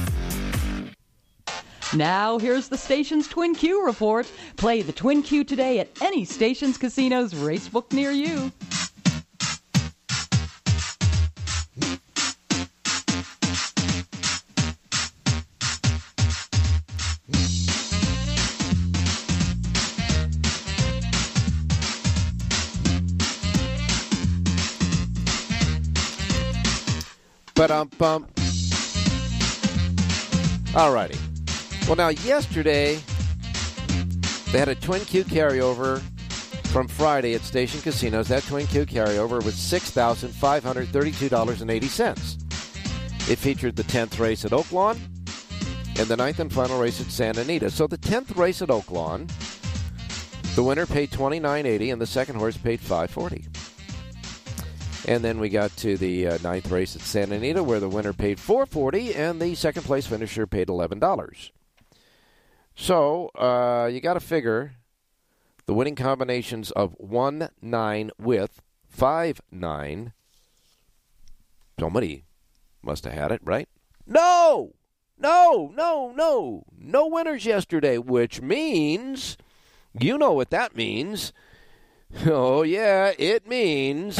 [1.93, 4.25] Now, here's the station's Twin Q report.
[4.55, 8.51] Play the Twin Q today at any station's casino's racebook near you.
[27.53, 28.27] But um bum.
[30.73, 31.30] Alrighty.
[31.87, 32.99] Well, now yesterday
[34.51, 35.99] they had a Twin Q carryover
[36.67, 38.29] from Friday at Station Casinos.
[38.29, 42.37] That Twin Q carryover was six thousand five hundred thirty-two dollars and eighty cents.
[43.29, 44.97] It featured the tenth race at Oaklawn
[45.99, 47.69] and the ninth and final race at Santa Anita.
[47.69, 49.29] So the tenth race at Oaklawn,
[50.55, 53.45] the winner paid twenty nine eighty, and the second horse paid five forty.
[55.07, 58.13] And then we got to the uh, ninth race at Santa Anita, where the winner
[58.13, 61.51] paid four forty, and the second place finisher paid eleven dollars.
[62.81, 64.73] So uh, you got to figure
[65.67, 70.13] the winning combinations of one nine with five nine.
[71.79, 72.23] Somebody
[72.81, 73.69] must have had it right.
[74.07, 74.73] No,
[75.19, 79.37] no, no, no, no winners yesterday, which means
[79.93, 81.33] you know what that means.
[82.25, 84.19] Oh yeah, it means.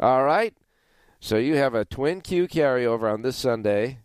[0.00, 0.56] All right.
[1.20, 3.98] So you have a twin Q carryover on this Sunday.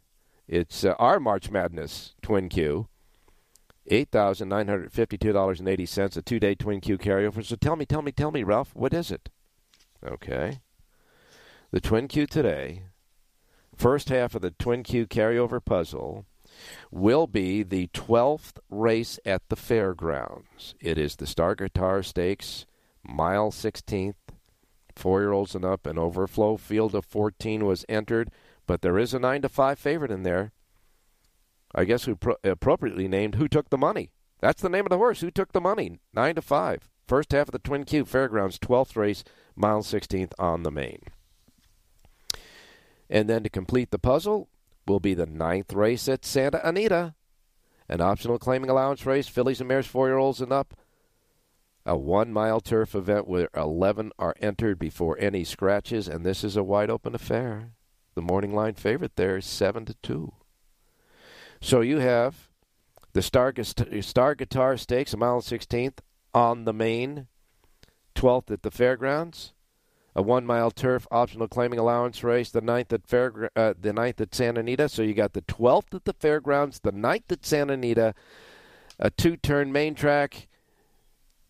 [0.49, 2.89] It's uh, our March Madness twin Q.
[3.89, 7.45] $8,952.80, a two day twin Q carryover.
[7.45, 9.29] So tell me, tell me, tell me, Ralph, what is it?
[10.05, 10.59] Okay.
[11.71, 12.83] The Twin Q today,
[13.75, 16.25] first half of the Twin Q carryover puzzle,
[16.91, 20.75] will be the 12th race at the fairgrounds.
[20.79, 22.65] It is the Star Guitar Stakes,
[23.03, 24.15] mile 16th.
[24.95, 28.31] Four year olds and up, an overflow field of 14 was entered,
[28.65, 30.53] but there is a 9 to 5 favorite in there.
[31.75, 34.09] I guess who pro- appropriately named Who Took the Money.
[34.39, 35.21] That's the name of the horse.
[35.21, 35.99] Who took the money?
[36.13, 36.89] 9 to 5.
[37.07, 39.23] First half of the Twin Q Fairgrounds, 12th race,
[39.55, 41.03] mile 16th on the main.
[43.09, 44.49] And then to complete the puzzle
[44.85, 47.15] will be the ninth race at Santa Anita,
[47.87, 50.73] an optional claiming allowance race, fillies and mares, four year olds and up.
[51.85, 56.57] A one mile turf event where 11 are entered before any scratches, and this is
[56.57, 57.71] a wide open affair.
[58.15, 60.33] The morning line favorite there is 7 to 2.
[61.61, 62.49] So you have
[63.13, 63.53] the Star,
[64.01, 65.99] Star Guitar Stakes, a mile 16th,
[66.37, 67.25] on the main
[68.13, 69.53] 12th at the fairgrounds,
[70.15, 74.21] a one mile turf optional claiming allowance race, the ninth at fair, uh, the ninth
[74.21, 74.87] at Santa Anita.
[74.87, 78.13] So you got the 12th at the fairgrounds, the ninth at Santa Anita,
[78.99, 80.47] a two turn main track,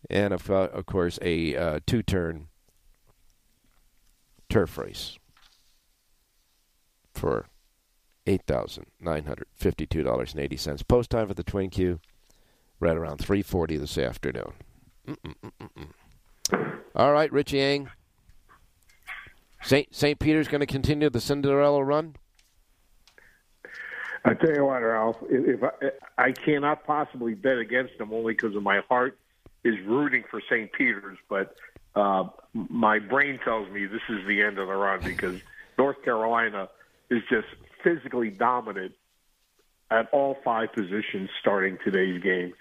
[0.08, 2.48] and of, uh, of course a uh, two turn
[4.48, 5.18] turf race
[7.12, 7.46] for
[8.26, 10.82] eight thousand nine hundred fifty two dollars and eighty cents.
[10.82, 12.00] Post time for the Twin Q,
[12.80, 14.52] right around three forty this afternoon.
[15.08, 16.78] Mm-mm-mm-mm.
[16.94, 17.90] All right, Richie Eng.
[19.62, 19.94] St.
[19.94, 20.18] St.
[20.18, 22.16] Peter's going to continue the Cinderella run.
[24.24, 25.16] I tell you what, Ralph.
[25.30, 25.70] If I,
[26.18, 29.18] I cannot possibly bet against them, only because of my heart
[29.64, 30.70] is rooting for St.
[30.72, 31.56] Peter's, but
[31.94, 35.40] uh, my brain tells me this is the end of the run because
[35.78, 36.68] North Carolina
[37.10, 37.48] is just
[37.82, 38.92] physically dominant
[39.90, 42.52] at all five positions starting today's game.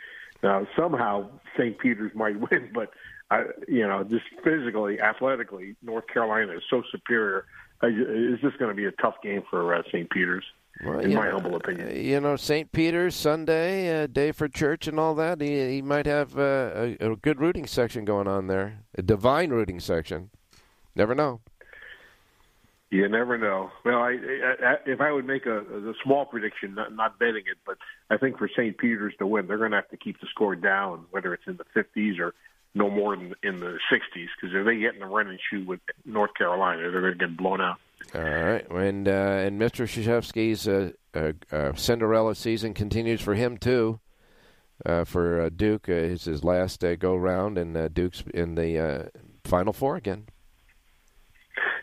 [0.43, 1.77] Now, somehow St.
[1.79, 2.91] Peter's might win, but
[3.29, 7.45] I, you know, just physically, athletically, North Carolina is so superior.
[7.81, 10.09] I, it's just going to be a tough game for uh, St.
[10.09, 10.45] Peter's,
[10.83, 12.03] well, in my know, humble opinion.
[12.03, 12.71] You know, St.
[12.71, 15.41] Peter's Sunday, uh, day for church and all that.
[15.41, 19.49] He, he might have uh, a, a good rooting section going on there, a divine
[19.49, 20.29] rooting section.
[20.95, 21.41] Never know.
[22.89, 23.69] You never know.
[23.83, 27.57] Well, I, I, if I would make a, a small prediction, not, not betting it,
[27.65, 27.77] but
[28.09, 28.77] I think for St.
[28.77, 31.57] Peter's to win, they're going to have to keep the score down, whether it's in
[31.57, 32.33] the 50s or
[32.73, 35.81] no more than in the 60s, because if they get in the running shoe with
[36.05, 37.77] North Carolina, they're going to get blown out.
[38.15, 39.83] All right, and uh, and Mr.
[39.85, 43.99] Krzyzewski's uh, uh, uh, Cinderella season continues for him too.
[44.85, 49.11] Uh, for uh, Duke, it's his last go round, and Duke's in the
[49.43, 50.27] Final Four again.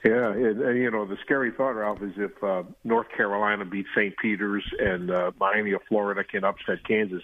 [0.04, 3.88] Yeah, and, and you know the scary thought, Ralph, is if uh, North Carolina beats
[3.96, 4.14] St.
[4.18, 7.22] Peter's and uh, Miami of Florida can upset Kansas,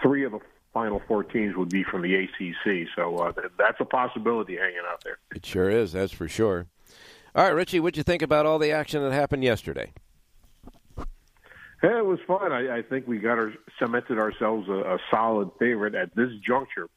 [0.00, 0.38] three of the
[0.72, 2.86] final four teams would be from the ACC.
[2.94, 5.18] So uh, that's a possibility hanging out there.
[5.34, 5.92] It sure is.
[5.92, 6.66] That's for sure.
[7.34, 9.92] All right, Richie, what'd you think about all the action that happened yesterday?
[11.82, 12.52] Yeah, it was fun.
[12.52, 16.88] I, I think we got our, cemented ourselves a, a solid favorite at this juncture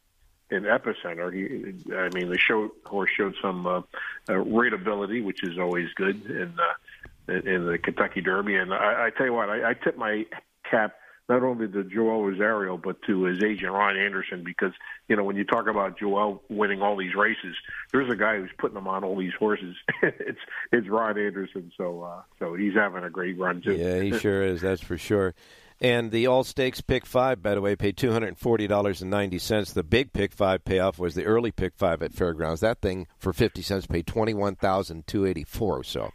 [0.52, 1.34] in epicenter.
[1.34, 6.26] He, I mean, the show horse showed some uh, uh, rateability, which is always good
[6.26, 8.56] in uh, in the Kentucky Derby.
[8.56, 10.26] And I, I tell you what, I, I tip my
[10.70, 10.95] cap
[11.30, 14.74] not only to Joel Rosario but to his agent Ron Anderson because
[15.08, 17.56] you know when you talk about Joel winning all these races,
[17.93, 19.76] there's a guy who's putting them on all these horses.
[20.04, 20.39] it's
[20.74, 23.76] it's Ron Anderson, so uh, so he's having a great run too.
[23.76, 24.62] Yeah, he sure is.
[24.62, 25.34] That's for sure.
[25.82, 29.74] And the All Stakes Pick 5, by the way, paid $240.90.
[29.74, 32.62] The big Pick 5 payoff was the early Pick 5 at Fairgrounds.
[32.62, 36.12] That thing, for 50 cents, paid $21,284 so.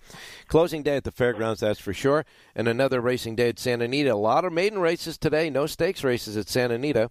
[0.47, 2.25] Closing day at the Fairgrounds, that's for sure.
[2.55, 4.13] And another racing day at Santa Anita.
[4.13, 7.11] A lot of maiden races today, no stakes races at Santa Anita.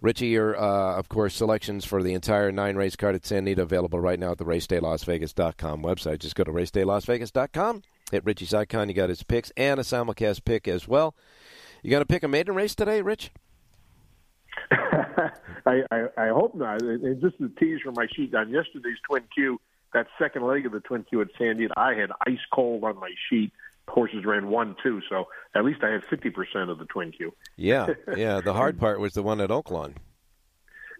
[0.00, 3.62] Richie, your, uh, of course, selections for the entire nine race card at Santa Anita
[3.62, 6.20] available right now at the racedaylasvegas.com website.
[6.20, 8.88] Just go to racedaylasvegas.com, hit Richie's icon.
[8.88, 11.14] You got his picks and a simulcast pick as well.
[11.82, 13.30] You going to pick a maiden race today, Rich?
[14.70, 16.82] I, I, I hope not.
[16.82, 19.60] And just the tease from my sheet on yesterday's Twin Q,
[19.92, 23.10] that second leg of the Twin Q at Sandy, I had ice cold on my
[23.28, 23.52] sheet.
[23.88, 25.26] Horses ran one, two, so
[25.56, 27.34] at least I had fifty percent of the Twin Q.
[27.56, 28.40] Yeah, yeah.
[28.40, 29.94] The hard part was the one at Oaklawn.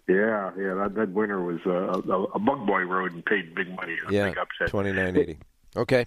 [0.07, 0.73] Yeah, yeah.
[0.73, 1.71] That, that winner was uh,
[2.11, 3.95] a, a bug boy rode and paid big money.
[4.11, 4.67] yeah, big upset.
[4.67, 5.37] twenty nine eighty.
[5.77, 6.05] Okay.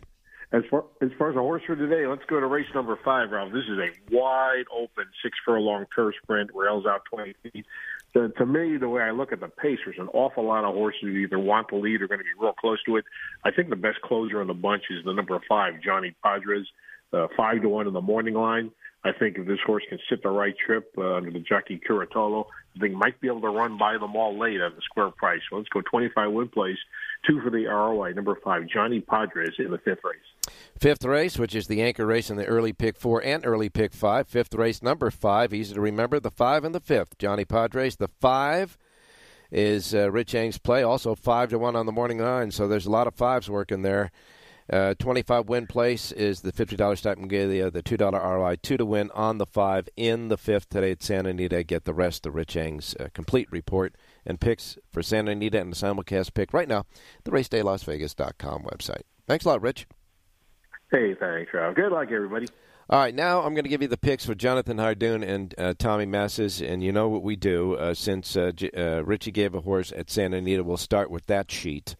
[0.52, 3.30] As far as far as a horse for today, let's go to race number five,
[3.30, 3.52] Ralph.
[3.52, 6.50] This is a wide open six furlong turf sprint.
[6.54, 7.66] Rails out twenty feet.
[8.14, 10.74] To, to me, the way I look at the pace, there's an awful lot of
[10.74, 13.04] horses who either want the lead or going to be real close to it.
[13.44, 16.66] I think the best closer in the bunch is the number five, Johnny Padres,
[17.12, 18.70] uh, five to one in the morning line.
[19.04, 22.46] I think if this horse can sit the right trip uh, under the jockey Curatolo,
[22.76, 25.40] I think might be able to run by them all late at the square price.
[25.48, 26.78] So let's go 25 win place,
[27.26, 30.54] two for the ROI, number five, Johnny Padres in the fifth race.
[30.78, 33.92] Fifth race, which is the anchor race in the early pick four and early pick
[33.92, 34.28] five.
[34.28, 37.18] Fifth race, number five, easy to remember, the five and the fifth.
[37.18, 38.78] Johnny Padres, the five
[39.50, 42.50] is uh, Rich Eng's play, also five to one on the morning line.
[42.50, 44.10] So there's a lot of fives working there.
[44.70, 49.12] Uh, 25 win place is the $50 stipend Galia, the $2 ROI, 2 to win
[49.14, 51.62] on the 5 in the 5th today at Santa Anita.
[51.62, 53.94] Get the rest of Rich Eng's uh, complete report
[54.26, 56.84] and picks for Santa Anita and the simulcast pick right now,
[57.24, 59.02] the racedaylasvegas.com website.
[59.26, 59.86] Thanks a lot, Rich.
[60.90, 61.74] Hey, thanks, Rob.
[61.74, 62.46] Good luck, everybody.
[62.88, 65.74] All right, now I'm going to give you the picks for Jonathan Hardoon and uh,
[65.76, 67.74] Tommy Massis, and you know what we do.
[67.74, 71.26] Uh, since uh, J- uh, Richie gave a horse at Santa Anita, we'll start with
[71.26, 71.96] that sheet.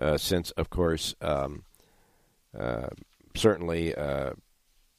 [0.00, 1.64] Uh, since, of course, um,
[2.56, 2.86] uh,
[3.34, 4.32] certainly uh,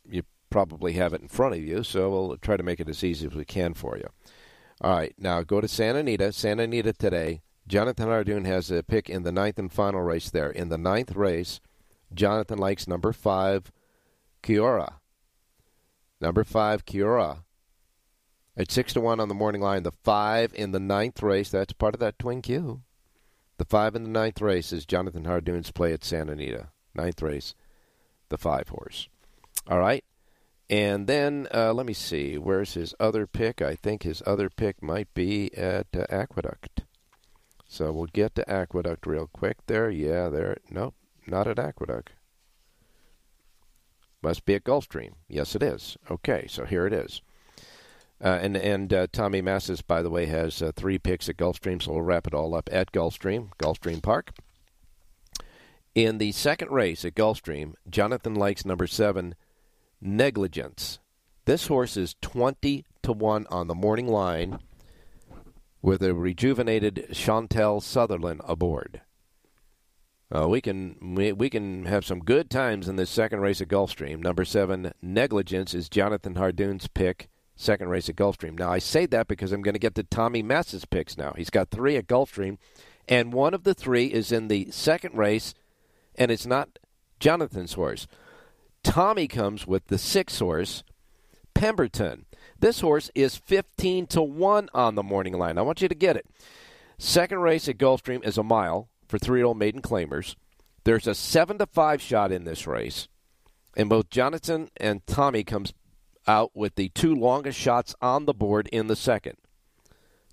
[0.10, 3.02] you probably have it in front of you, so we'll try to make it as
[3.02, 4.10] easy as we can for you.
[4.82, 6.32] All right, now go to Santa Anita.
[6.32, 7.42] Santa Anita today.
[7.68, 10.50] Jonathan Hardoon has a pick in the ninth and final race there.
[10.50, 11.60] In the ninth race,
[12.14, 13.72] Jonathan likes number five,
[14.42, 14.94] Kiora.
[16.22, 17.40] Number five, Kiora.
[18.56, 21.50] At six to one on the morning line, the five in the ninth race.
[21.50, 22.82] That's part of that twin Q.
[23.58, 27.56] The five in the ninth race is Jonathan Hardoon's play at Santa Anita ninth race,
[28.28, 29.08] the five horse.
[29.70, 30.04] All right.
[30.70, 32.38] And then uh, let me see.
[32.38, 33.62] Where's his other pick?
[33.62, 36.84] I think his other pick might be at uh, Aqueduct.
[37.68, 39.90] So we'll get to Aqueduct real quick there.
[39.90, 40.58] Yeah, there.
[40.70, 40.96] Nope,
[41.26, 42.12] not at Aqueduct.
[44.22, 45.12] Must be at Gulfstream.
[45.30, 45.98] Yes, it is.
[46.10, 47.22] Okay, so here it is.
[48.22, 51.82] Uh, and and uh, Tommy Massis, by the way, has uh, three picks at Gulfstream,
[51.82, 54.32] so we'll wrap it all up at Gulfstream, Gulfstream Park.
[55.94, 59.36] In the second race at Gulfstream, Jonathan likes number seven,
[60.02, 61.00] Negligence.
[61.46, 64.60] This horse is 20 to 1 on the morning line
[65.82, 69.02] with a rejuvenated Chantel Sutherland aboard.
[70.30, 73.70] Uh, we can we, we can have some good times in this second race at
[73.70, 74.20] Gulfstream.
[74.20, 77.30] Number seven, Negligence, is Jonathan Hardoon's pick.
[77.56, 78.60] Second race at Gulfstream.
[78.60, 81.34] Now I say that because I'm going to get to Tommy Mass's picks now.
[81.38, 82.58] He's got three at Gulfstream,
[83.08, 85.54] and one of the three is in the second race
[86.18, 86.80] and it's not
[87.20, 88.08] Jonathan's horse.
[88.88, 90.82] Tommy comes with the six horse,
[91.54, 92.26] Pemberton.
[92.62, 95.58] This horse is 15 to 1 on the morning line.
[95.58, 96.26] I want you to get it.
[96.98, 100.36] Second race at Gulfstream is a mile for three year old maiden claimers.
[100.86, 103.10] There's a 7 to 5 shot in this race.
[103.76, 105.74] And both Jonathan and Tommy comes
[106.26, 109.36] out with the two longest shots on the board in the second.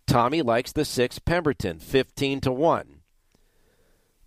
[0.07, 3.01] Tommy likes the 6 Pemberton, 15 to 1.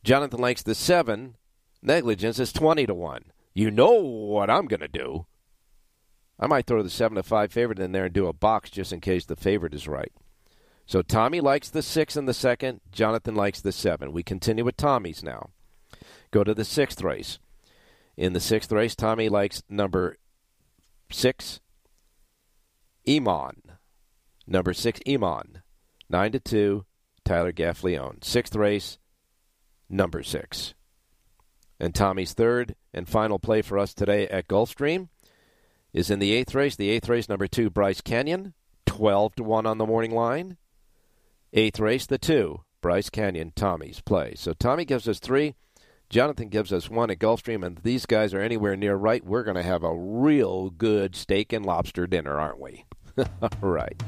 [0.03, 1.35] Jonathan likes the 7
[1.81, 3.23] negligence is 20 to 1.
[3.57, 5.25] You know what I'm going to do.
[6.39, 8.93] I might throw the 7 to 5 favorite in there and do a box just
[8.93, 10.11] in case the favorite is right.
[10.85, 14.11] So Tommy likes the 6 in the second, Jonathan likes the 7.
[14.11, 15.49] We continue with Tommy's now.
[16.29, 17.39] Go to the 6th race.
[18.15, 20.17] In the 6th race, Tommy likes number
[21.11, 21.59] 6
[23.09, 23.63] Iman.
[24.45, 25.63] Number 6 Iman.
[26.11, 26.85] 9 to 2
[27.25, 28.19] Tyler Gaffalione.
[28.19, 28.99] 6th race
[29.89, 30.75] number 6.
[31.79, 35.07] And Tommy's third and final play for us today at Gulfstream
[35.93, 36.75] is in the eighth race.
[36.75, 38.53] The eighth race, number two, Bryce Canyon,
[38.85, 40.57] 12 to 1 on the morning line.
[41.53, 44.33] Eighth race, the two, Bryce Canyon, Tommy's play.
[44.35, 45.55] So Tommy gives us three.
[46.09, 49.25] Jonathan gives us one at Gulfstream, and these guys are anywhere near right.
[49.25, 52.85] We're going to have a real good steak and lobster dinner, aren't we?
[53.41, 54.01] All right.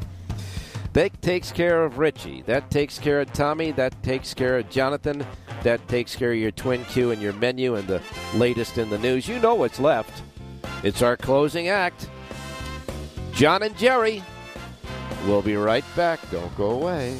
[0.94, 2.42] That takes care of Richie.
[2.44, 3.72] That takes care of Tommy.
[3.72, 5.26] That takes care of Jonathan.
[5.64, 8.02] That takes care of your twin Q and your menu and the
[8.36, 9.28] latest in the news.
[9.28, 10.24] You know what's left.
[10.84, 12.10] It's our closing act.
[13.34, 14.24] John and Jerry.
[15.26, 16.20] We'll be right back.
[16.32, 17.20] Don't go away.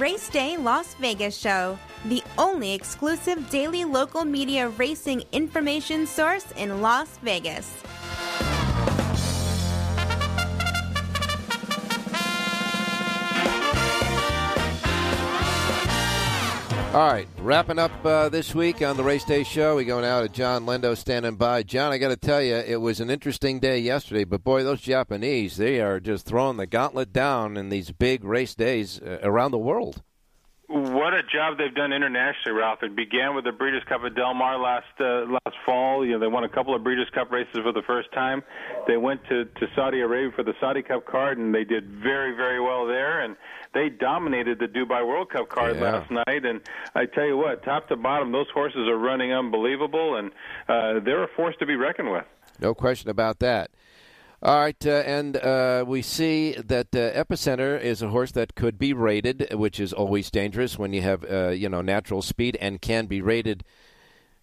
[0.00, 6.80] Race Day Las Vegas Show, the only exclusive daily local media racing information source in
[6.80, 7.70] Las Vegas.
[16.92, 19.76] All right, wrapping up uh, this week on the Race Day Show.
[19.76, 21.62] We go now to John Lindo standing by.
[21.62, 24.80] John, I got to tell you, it was an interesting day yesterday, but boy, those
[24.80, 29.52] Japanese, they are just throwing the gauntlet down in these big race days uh, around
[29.52, 30.02] the world.
[30.66, 32.80] What a job they've done internationally, Ralph.
[32.82, 36.06] It began with the Breeders' Cup at Del Mar last uh, last fall.
[36.06, 38.42] You know, they won a couple of Breeders' Cup races for the first time.
[38.86, 42.36] They went to to Saudi Arabia for the Saudi Cup card, and they did very
[42.36, 43.20] very well there.
[43.20, 43.36] And
[43.74, 45.92] they dominated the Dubai World Cup card Yeah.
[45.92, 46.44] last night.
[46.44, 46.60] And
[46.94, 50.30] I tell you what, top to bottom, those horses are running unbelievable, and
[50.68, 52.24] uh, they're a force to be reckoned with.
[52.60, 53.70] No question about that.
[54.42, 58.78] All right, uh, and uh, we see that uh, Epicenter is a horse that could
[58.78, 62.80] be rated, which is always dangerous when you have uh, you know natural speed and
[62.80, 63.64] can be rated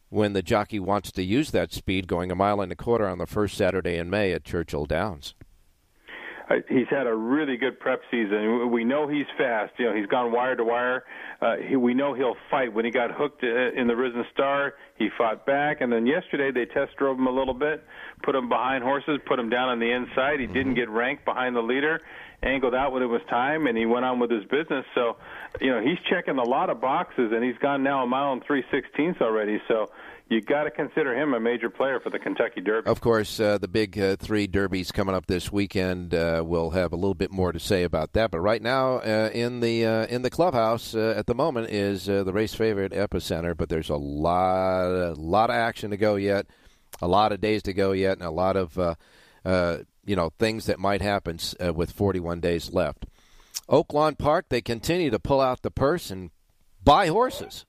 [0.09, 3.17] when the jockey wants to use that speed, going a mile and a quarter on
[3.17, 5.33] the first Saturday in May at Churchill Downs.
[6.69, 8.71] He's had a really good prep season.
[8.71, 9.73] We know he's fast.
[9.77, 11.03] You know, he's gone wire to wire.
[11.41, 12.73] Uh, he, we know he'll fight.
[12.73, 15.81] When he got hooked uh, in the Risen Star, he fought back.
[15.81, 17.83] And then yesterday they test drove him a little bit,
[18.23, 20.39] put him behind horses, put him down on the inside.
[20.39, 21.99] He didn't get ranked behind the leader,
[22.43, 24.85] angled out when it was time, and he went on with his business.
[24.93, 25.17] So,
[25.59, 28.43] you know, he's checking a lot of boxes, and he's gone now a mile and
[28.45, 29.61] three sixteenths already.
[29.67, 29.87] So.
[30.29, 32.89] You got to consider him a major player for the Kentucky Derby.
[32.89, 36.13] Of course, uh, the big uh, three derbies coming up this weekend.
[36.13, 38.29] Uh, we'll have a little bit more to say about that.
[38.31, 42.07] But right now, uh, in the uh, in the clubhouse uh, at the moment is
[42.07, 43.55] the race favorite Epicenter.
[43.55, 46.47] But there's a lot a lot of action to go yet,
[47.01, 48.95] a lot of days to go yet, and a lot of uh,
[49.45, 49.77] uh,
[50.07, 53.05] you know things that might happen uh, with 41 days left.
[53.69, 56.31] Oaklawn Park, they continue to pull out the purse and
[56.83, 57.65] buy horses.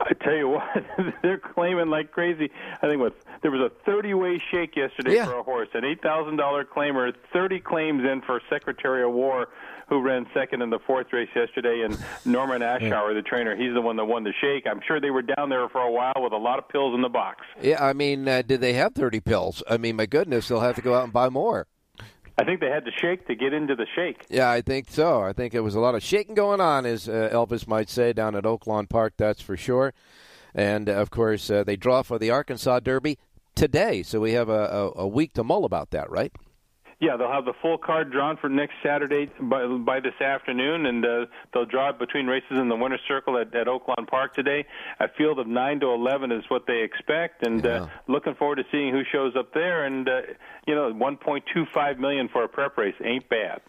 [0.00, 0.62] I tell you what,
[1.22, 2.50] they're claiming like crazy.
[2.82, 5.26] I think what there was a 30-way shake yesterday Yeah.
[5.26, 9.48] for a horse, an eight thousand dollar claimer, 30 claims in for Secretary of War,
[9.88, 13.80] who ran second in the fourth race yesterday, and Norman Ashauer, the trainer, he's the
[13.80, 14.66] one that won the shake.
[14.66, 17.02] I'm sure they were down there for a while with a lot of pills in
[17.02, 17.40] the box.
[17.60, 19.62] Yeah, I mean, uh, did they have 30 pills?
[19.68, 21.66] I mean, my goodness, they'll have to go out and buy more.
[22.38, 24.24] I think they had to shake to get into the shake.
[24.30, 25.20] Yeah, I think so.
[25.20, 28.12] I think it was a lot of shaking going on, as uh, Elvis might say,
[28.12, 29.92] down at Oaklawn Park, that's for sure.
[30.54, 33.18] And, uh, of course, uh, they draw for the Arkansas Derby
[33.54, 36.32] today, so we have a, a, a week to mull about that, right?
[37.02, 41.04] Yeah, they'll have the full card drawn for next Saturday by by this afternoon, and
[41.04, 44.64] uh, they'll draw it between races in the winner's circle at, at Oaklawn Park today.
[45.00, 48.64] A field of nine to eleven is what they expect, and uh, looking forward to
[48.70, 49.84] seeing who shows up there.
[49.84, 50.20] And uh,
[50.68, 53.62] you know, one point two five million for a prep race ain't bad.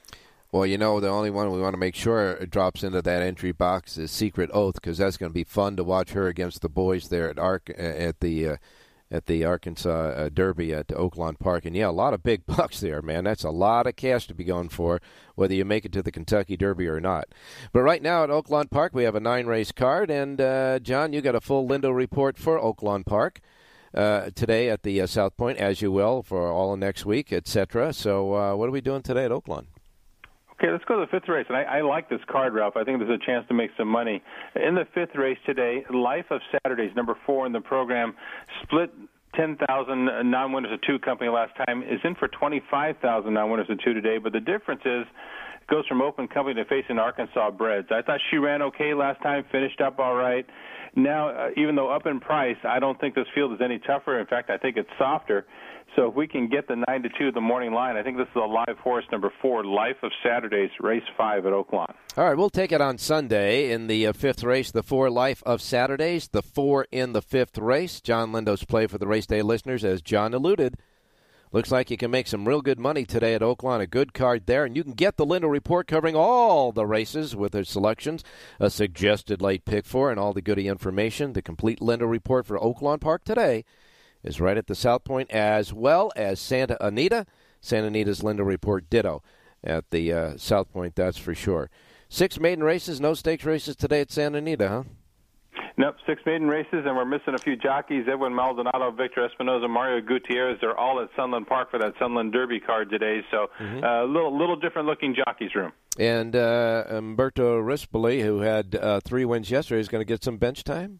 [0.51, 3.51] Well, you know, the only one we want to make sure drops into that entry
[3.51, 6.69] box is Secret Oath, because that's going to be fun to watch her against the
[6.69, 8.55] boys there at Ark uh, at the uh,
[9.13, 11.65] at the Arkansas uh, Derby at Oaklawn Park.
[11.65, 13.23] And yeah, a lot of big bucks there, man.
[13.23, 14.99] That's a lot of cash to be going for,
[15.35, 17.27] whether you make it to the Kentucky Derby or not.
[17.71, 20.09] But right now at Oaklawn Park, we have a nine race card.
[20.09, 23.39] And uh, John, you got a full Lindo report for Oaklawn Park.
[23.93, 27.31] Uh, today at the uh, South Point, as you will for all of next week,
[27.31, 27.93] etc.
[27.93, 29.67] So, uh, what are we doing today at Oaklawn?
[30.63, 31.45] Okay, let's go to the fifth race.
[31.49, 32.77] And I, I like this card, Ralph.
[32.77, 34.23] I think there's a chance to make some money.
[34.55, 38.13] In the fifth race today, Life of Saturdays, number four in the program,
[38.61, 38.89] split
[39.35, 39.59] 10,000
[40.31, 44.19] non-winners of two company last time, is in for 25,000 non-winners of two today.
[44.19, 47.89] But the difference is it goes from open company to facing Arkansas Breds.
[47.91, 50.45] I thought she ran okay last time, finished up all right.
[50.95, 54.17] Now, uh, even though up in price, I don't think this field is any tougher.
[54.17, 55.45] In fact, I think it's softer.
[55.95, 58.27] So if we can get the nine to two the morning line, I think this
[58.27, 61.93] is a live horse number four, Life of Saturdays, race five at Oaklawn.
[62.17, 65.43] All right, we'll take it on Sunday in the uh, fifth race, the four Life
[65.45, 68.01] of Saturdays, the four in the fifth race.
[68.01, 70.77] John Lindo's play for the race day listeners, as John alluded.
[71.51, 73.79] Looks like you can make some real good money today at Oaklawn.
[73.79, 74.65] A good card there.
[74.65, 78.23] And you can get the Lindo report covering all the races with their selections,
[78.59, 81.33] a suggested late pick for, and all the goody information.
[81.33, 83.65] The complete Lindo report for Oaklawn Park today
[84.23, 87.25] is right at the South Point, as well as Santa Anita.
[87.61, 89.23] Santa Anita's Lindo report ditto
[89.63, 91.69] at the uh, South Point, that's for sure.
[92.09, 94.83] Six maiden races, no stakes races today at Santa Anita, huh?
[95.75, 98.05] Nope, six maiden races, and we're missing a few jockeys.
[98.07, 100.59] Edwin Maldonado, Victor Espinoza, Mario Gutierrez.
[100.61, 103.21] They're all at Sunland Park for that Sunland Derby card today.
[103.31, 103.83] So a mm-hmm.
[103.83, 105.71] uh, little little different looking jockeys room.
[105.97, 110.37] And uh, Umberto Rispoli, who had uh, three wins yesterday, is going to get some
[110.37, 110.99] bench time.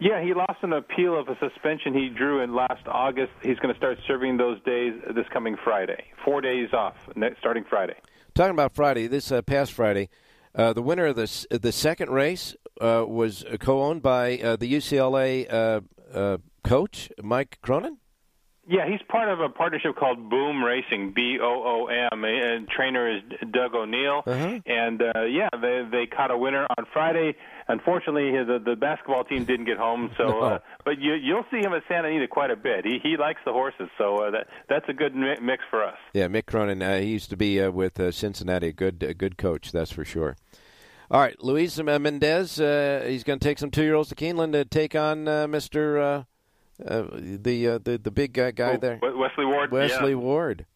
[0.00, 3.32] Yeah, he lost an appeal of a suspension he drew in last August.
[3.42, 6.04] He's going to start serving those days this coming Friday.
[6.24, 6.94] Four days off,
[7.40, 7.94] starting Friday.
[8.34, 10.08] Talking about Friday, this uh, past Friday,
[10.54, 15.52] uh, the winner of the the second race uh, was co-owned by uh, the UCLA
[15.52, 15.80] uh,
[16.14, 17.98] uh, coach Mike Cronin.
[18.70, 23.16] Yeah, he's part of a partnership called Boom Racing, B O O M, and trainer
[23.16, 24.22] is Doug O'Neill.
[24.26, 24.60] Uh-huh.
[24.66, 27.34] And uh, yeah, they they caught a winner on Friday.
[27.70, 30.10] Unfortunately, the the basketball team didn't get home.
[30.16, 30.40] So, no.
[30.40, 32.86] uh, but you you'll see him at Santa Anita quite a bit.
[32.86, 35.98] He he likes the horses, so uh, that that's a good mix for us.
[36.14, 36.82] Yeah, Mick Cronin.
[36.82, 38.68] Uh, he used to be uh, with uh, Cincinnati.
[38.68, 40.36] A good a good coach, that's for sure.
[41.10, 42.60] All right, Luis Mendez.
[42.60, 45.46] Uh, he's going to take some two year olds to Keeneland to take on uh,
[45.46, 46.22] Mister uh,
[46.86, 49.70] uh, the uh, the the big guy, guy oh, there, Wesley Ward.
[49.72, 50.16] Wesley yeah.
[50.16, 50.66] Ward.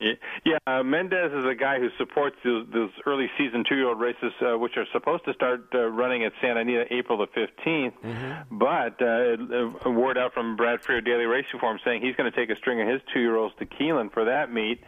[0.00, 4.56] Yeah, uh, Mendez is a guy who supports those, those early season two-year-old races, uh,
[4.56, 7.92] which are supposed to start uh, running at Santa Anita April the 15th.
[8.04, 8.58] Mm-hmm.
[8.58, 12.36] But uh, a word out from Brad Freer Daily Racing Form saying he's going to
[12.36, 14.80] take a string of his two-year-olds to Keeneland for that meet.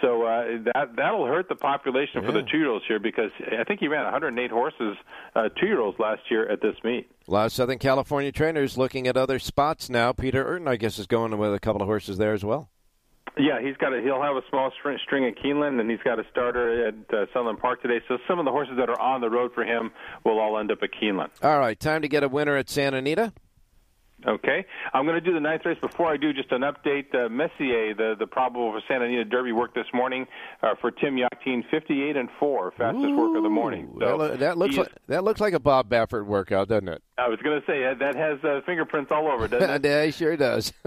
[0.00, 0.44] So uh,
[0.74, 2.26] that that'll hurt the population yeah.
[2.26, 4.96] for the two-year-olds here because I think he ran 108 horses,
[5.34, 7.10] uh, two-year-olds last year at this meet.
[7.26, 10.12] A lot of Southern California trainers looking at other spots now.
[10.12, 12.70] Peter Eurton, I guess, is going with a couple of horses there as well.
[13.38, 16.24] Yeah, he's got a he'll have a small string at Keeneland, and he's got a
[16.30, 18.00] starter at uh, Sunland Park today.
[18.08, 19.92] So some of the horses that are on the road for him
[20.24, 21.30] will all end up at Keeneland.
[21.42, 23.32] All right, time to get a winner at Santa Anita.
[24.26, 25.78] Okay, I'm going to do the ninth race.
[25.80, 27.14] Before I do, just an update.
[27.14, 30.26] Uh, Messier, the the probable for Santa Anita Derby, work this morning
[30.60, 33.96] uh, for Tim Yakteen, 58 and four, fastest Ooh, work of the morning.
[34.00, 37.00] So that, that looks like that looks like a Bob Baffert workout, doesn't it?
[37.16, 39.84] I was going to say that has uh, fingerprints all over, doesn't it?
[39.88, 40.72] yeah, it sure does.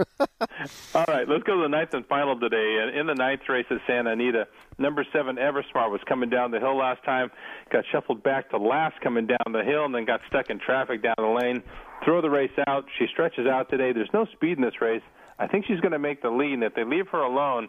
[0.94, 2.80] all right, let's go to the ninth and final today.
[2.82, 4.46] And In the ninth race at Santa Anita,
[4.78, 7.30] number seven Eversmart was coming down the hill last time,
[7.70, 11.02] got shuffled back to last coming down the hill, and then got stuck in traffic
[11.02, 11.62] down the lane
[12.04, 12.84] throw the race out.
[12.98, 13.92] She stretches out today.
[13.92, 15.02] There's no speed in this race.
[15.38, 16.54] I think she's going to make the lead.
[16.54, 17.68] And if they leave her alone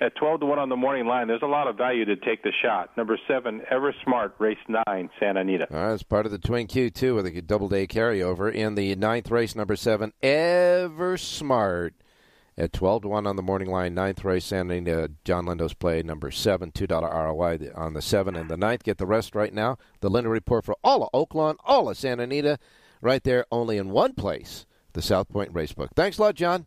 [0.00, 2.42] at 12 to 1 on the morning line, there's a lot of value to take
[2.42, 2.96] the shot.
[2.96, 5.72] Number seven, Ever Smart, race nine, Santa Anita.
[5.72, 8.52] All right, it's part of the Twin Q, too, with a double day carryover.
[8.52, 11.94] In the ninth race, number seven, Ever Smart.
[12.58, 16.02] At 12 to 1 on the morning line, ninth race, Santa Anita, John Lindo's play,
[16.02, 18.84] number 7, $2 ROI on the 7 and the ninth.
[18.84, 19.78] Get the rest right now.
[20.00, 22.58] The Lindo Report for all of Oaklawn, all of Santa Anita
[23.02, 25.88] right there, only in one place, the South Point Racebook.
[25.94, 26.64] Thanks a lot, John.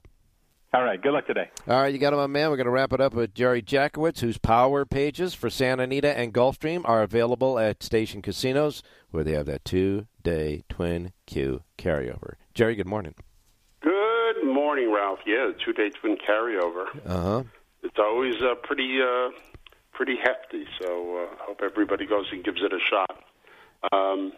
[0.74, 1.02] All right.
[1.02, 1.50] Good luck today.
[1.70, 2.50] All right, you got him, my man.
[2.50, 6.18] We're going to wrap it up with Jerry Jackowitz, whose power pages for Santa Anita
[6.18, 12.34] and Gulfstream are available at station casinos, where they have that two-day twin Q carryover.
[12.54, 13.16] Jerry, good morning.
[13.80, 15.20] Good morning, Ralph.
[15.26, 16.88] Yeah, the two-day twin carryover.
[17.06, 17.44] Uh huh.
[17.84, 19.30] It's always uh, pretty, uh,
[19.94, 20.66] pretty hefty.
[20.82, 23.24] So uh, hope everybody goes and gives it a shot.
[23.94, 24.34] Um,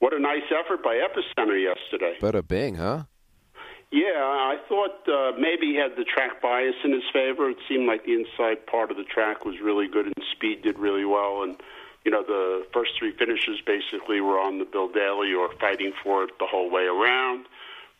[0.00, 2.16] what a nice effort by Epicenter yesterday.
[2.20, 3.04] But a bing, huh?
[3.90, 7.48] Yeah, I thought uh, maybe he had the track bias in his favor.
[7.48, 10.78] It seemed like the inside part of the track was really good and speed did
[10.80, 11.44] really well.
[11.44, 11.60] And,
[12.04, 16.24] you know, the first three finishes basically were on the Bill Daly or fighting for
[16.24, 17.46] it the whole way around.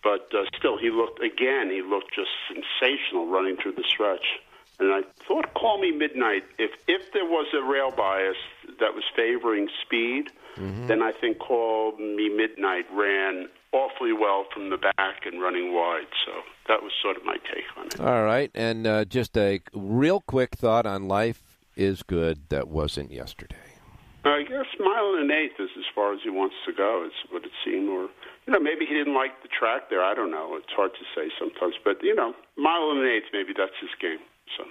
[0.05, 1.71] but uh, still, he looked again.
[1.71, 4.39] He looked just sensational running through the stretch.
[4.79, 6.45] And I thought, call me midnight.
[6.59, 8.37] If if there was a rail bias
[8.81, 10.87] that was favoring speed, mm-hmm.
[10.87, 16.07] then I think call me midnight ran awfully well from the back and running wide.
[16.27, 16.33] So
[16.69, 18.01] that was sort of my take on it.
[18.01, 21.43] All right, and uh, just a real quick thought on life
[21.77, 23.57] is good that wasn't yesterday.
[24.25, 27.05] I guess mile and an eighth is as far as he wants to go.
[27.05, 28.09] It's what it seemed, or
[28.47, 30.03] you know, maybe he didn't like the track there.
[30.03, 30.57] I don't know.
[30.57, 33.91] It's hard to say sometimes, but you know, mile and an eighth, maybe that's his
[34.01, 34.19] game.
[34.57, 34.65] So.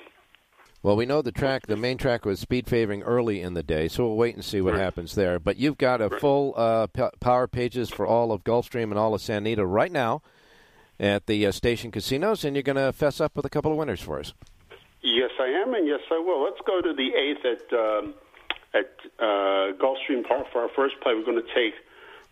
[0.82, 3.88] Well, we know the track, the main track was speed favoring early in the day,
[3.88, 4.82] so we'll wait and see what right.
[4.82, 5.39] happens there.
[5.39, 6.19] But you've got a right.
[6.19, 9.91] full uh, p- power pages for all of Gulfstream and all of Santa Anita right
[9.91, 10.21] now
[10.99, 13.78] at the uh, station casinos, and you're going to fess up with a couple of
[13.78, 14.34] winners for us.
[15.01, 16.43] Yes, I am, and yes, I will.
[16.43, 18.13] Let's go to the eighth at um,
[18.74, 21.13] at uh, Gulfstream Park for our first play.
[21.13, 21.76] We're going to take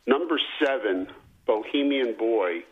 [0.08, 1.08] number seven,
[1.46, 2.64] Bohemian Boy.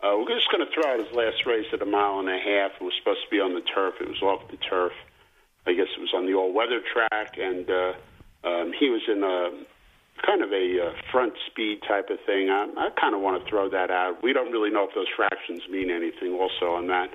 [0.00, 2.38] Uh, we're just going to throw out his last race at a mile and a
[2.38, 2.70] half.
[2.80, 3.94] It was supposed to be on the turf.
[4.00, 4.92] It was off the turf.
[5.66, 7.92] I guess it was on the all-weather track, and uh,
[8.46, 9.50] um, he was in a
[10.24, 12.48] kind of a uh, front speed type of thing.
[12.48, 14.22] I, I kind of want to throw that out.
[14.22, 16.32] We don't really know if those fractions mean anything.
[16.32, 17.10] Also on that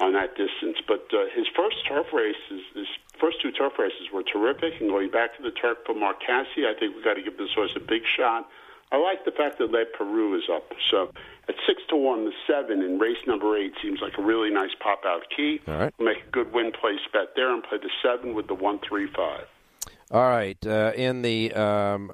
[0.00, 2.88] on that distance, but uh, his first turf races, his
[3.20, 4.80] first two turf races were terrific.
[4.80, 7.52] And going back to the turf for Marcassi, I think we've got to give this
[7.54, 8.48] horse a big shot.
[8.90, 10.72] I like the fact that Leparoux is up.
[10.90, 11.12] So
[11.48, 14.70] at six to one, the seven in race number eight seems like a really nice
[14.80, 15.60] pop out key.
[15.66, 15.94] All right.
[15.98, 18.78] We'll make a good win place bet there and play the seven with the one
[18.88, 19.46] three five.
[20.10, 20.58] All right.
[20.64, 22.12] Uh, in the um,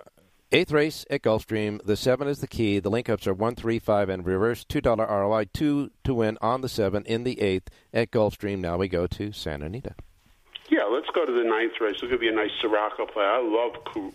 [0.51, 2.79] eighth race at Gulfstream, the seven is the key.
[2.79, 6.39] The link ups are one three five and reverse two dollar ROI two to win
[6.41, 8.61] on the seven in the eighth at Gulfstream.
[8.61, 9.95] Now we go to Santa Anita.
[10.71, 11.93] Yeah, let's go to the ninth race.
[11.93, 13.25] It's going to be a nice Sirocco play.
[13.25, 14.13] I love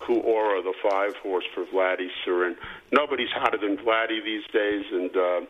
[0.00, 2.56] Kuora, the five horse for Vladdy Cerin.
[2.92, 5.40] Nobody's hotter than Vladdy these days, and uh,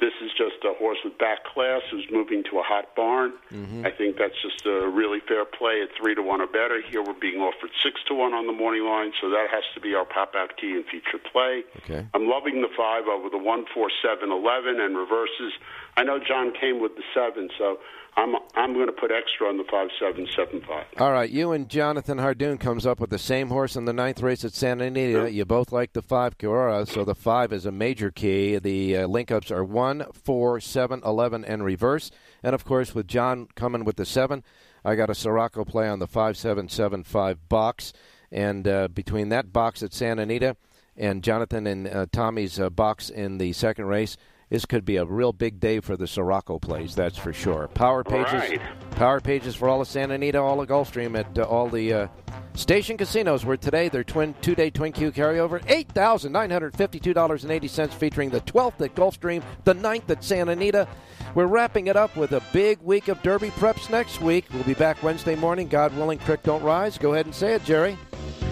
[0.00, 3.32] this is just a horse with back class who's moving to a hot barn.
[3.50, 3.84] Mm-hmm.
[3.84, 6.80] I think that's just a really fair play at three to one or better.
[6.80, 9.80] Here we're being offered six to one on the morning line, so that has to
[9.80, 11.64] be our pop out key and feature play.
[11.82, 12.06] Okay.
[12.14, 15.52] I'm loving the five over the one, four, seven, eleven, and reverses.
[15.96, 17.80] I know John came with the seven, so
[18.18, 20.86] I'm I'm going to put extra on the five seven seven five.
[20.98, 24.20] All right, you and Jonathan Hardoon comes up with the same horse in the ninth
[24.22, 25.30] race at Santa Anita.
[25.30, 28.58] You both like the five Kuora, so the five is a major key.
[28.58, 32.10] The uh, link ups are one, four, seven, eleven, and reverse.
[32.42, 34.42] And of course, with John coming with the seven,
[34.84, 37.92] I got a Sirocco play on the five seven seven five box.
[38.32, 40.56] And uh, between that box at Santa Anita
[40.96, 44.16] and Jonathan and uh, Tommy's uh, box in the second race
[44.50, 47.68] this could be a real big day for the Sirocco plays, that's for sure.
[47.68, 48.60] Power pages, right.
[48.92, 52.08] power pages for all of Santa Anita, all of Gulfstream at uh, all the uh,
[52.54, 53.44] station casinos.
[53.44, 57.52] Where today their twin two-day Twin Q carryover, eight thousand nine hundred fifty-two dollars and
[57.52, 60.88] eighty cents, featuring the twelfth at Gulfstream, the 9th at Santa Anita.
[61.34, 64.46] We're wrapping it up with a big week of Derby preps next week.
[64.52, 66.18] We'll be back Wednesday morning, God willing.
[66.18, 66.96] Crick don't rise.
[66.96, 67.98] Go ahead and say it, Jerry.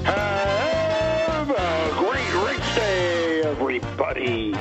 [0.05, 4.55] Have a great race day, everybody.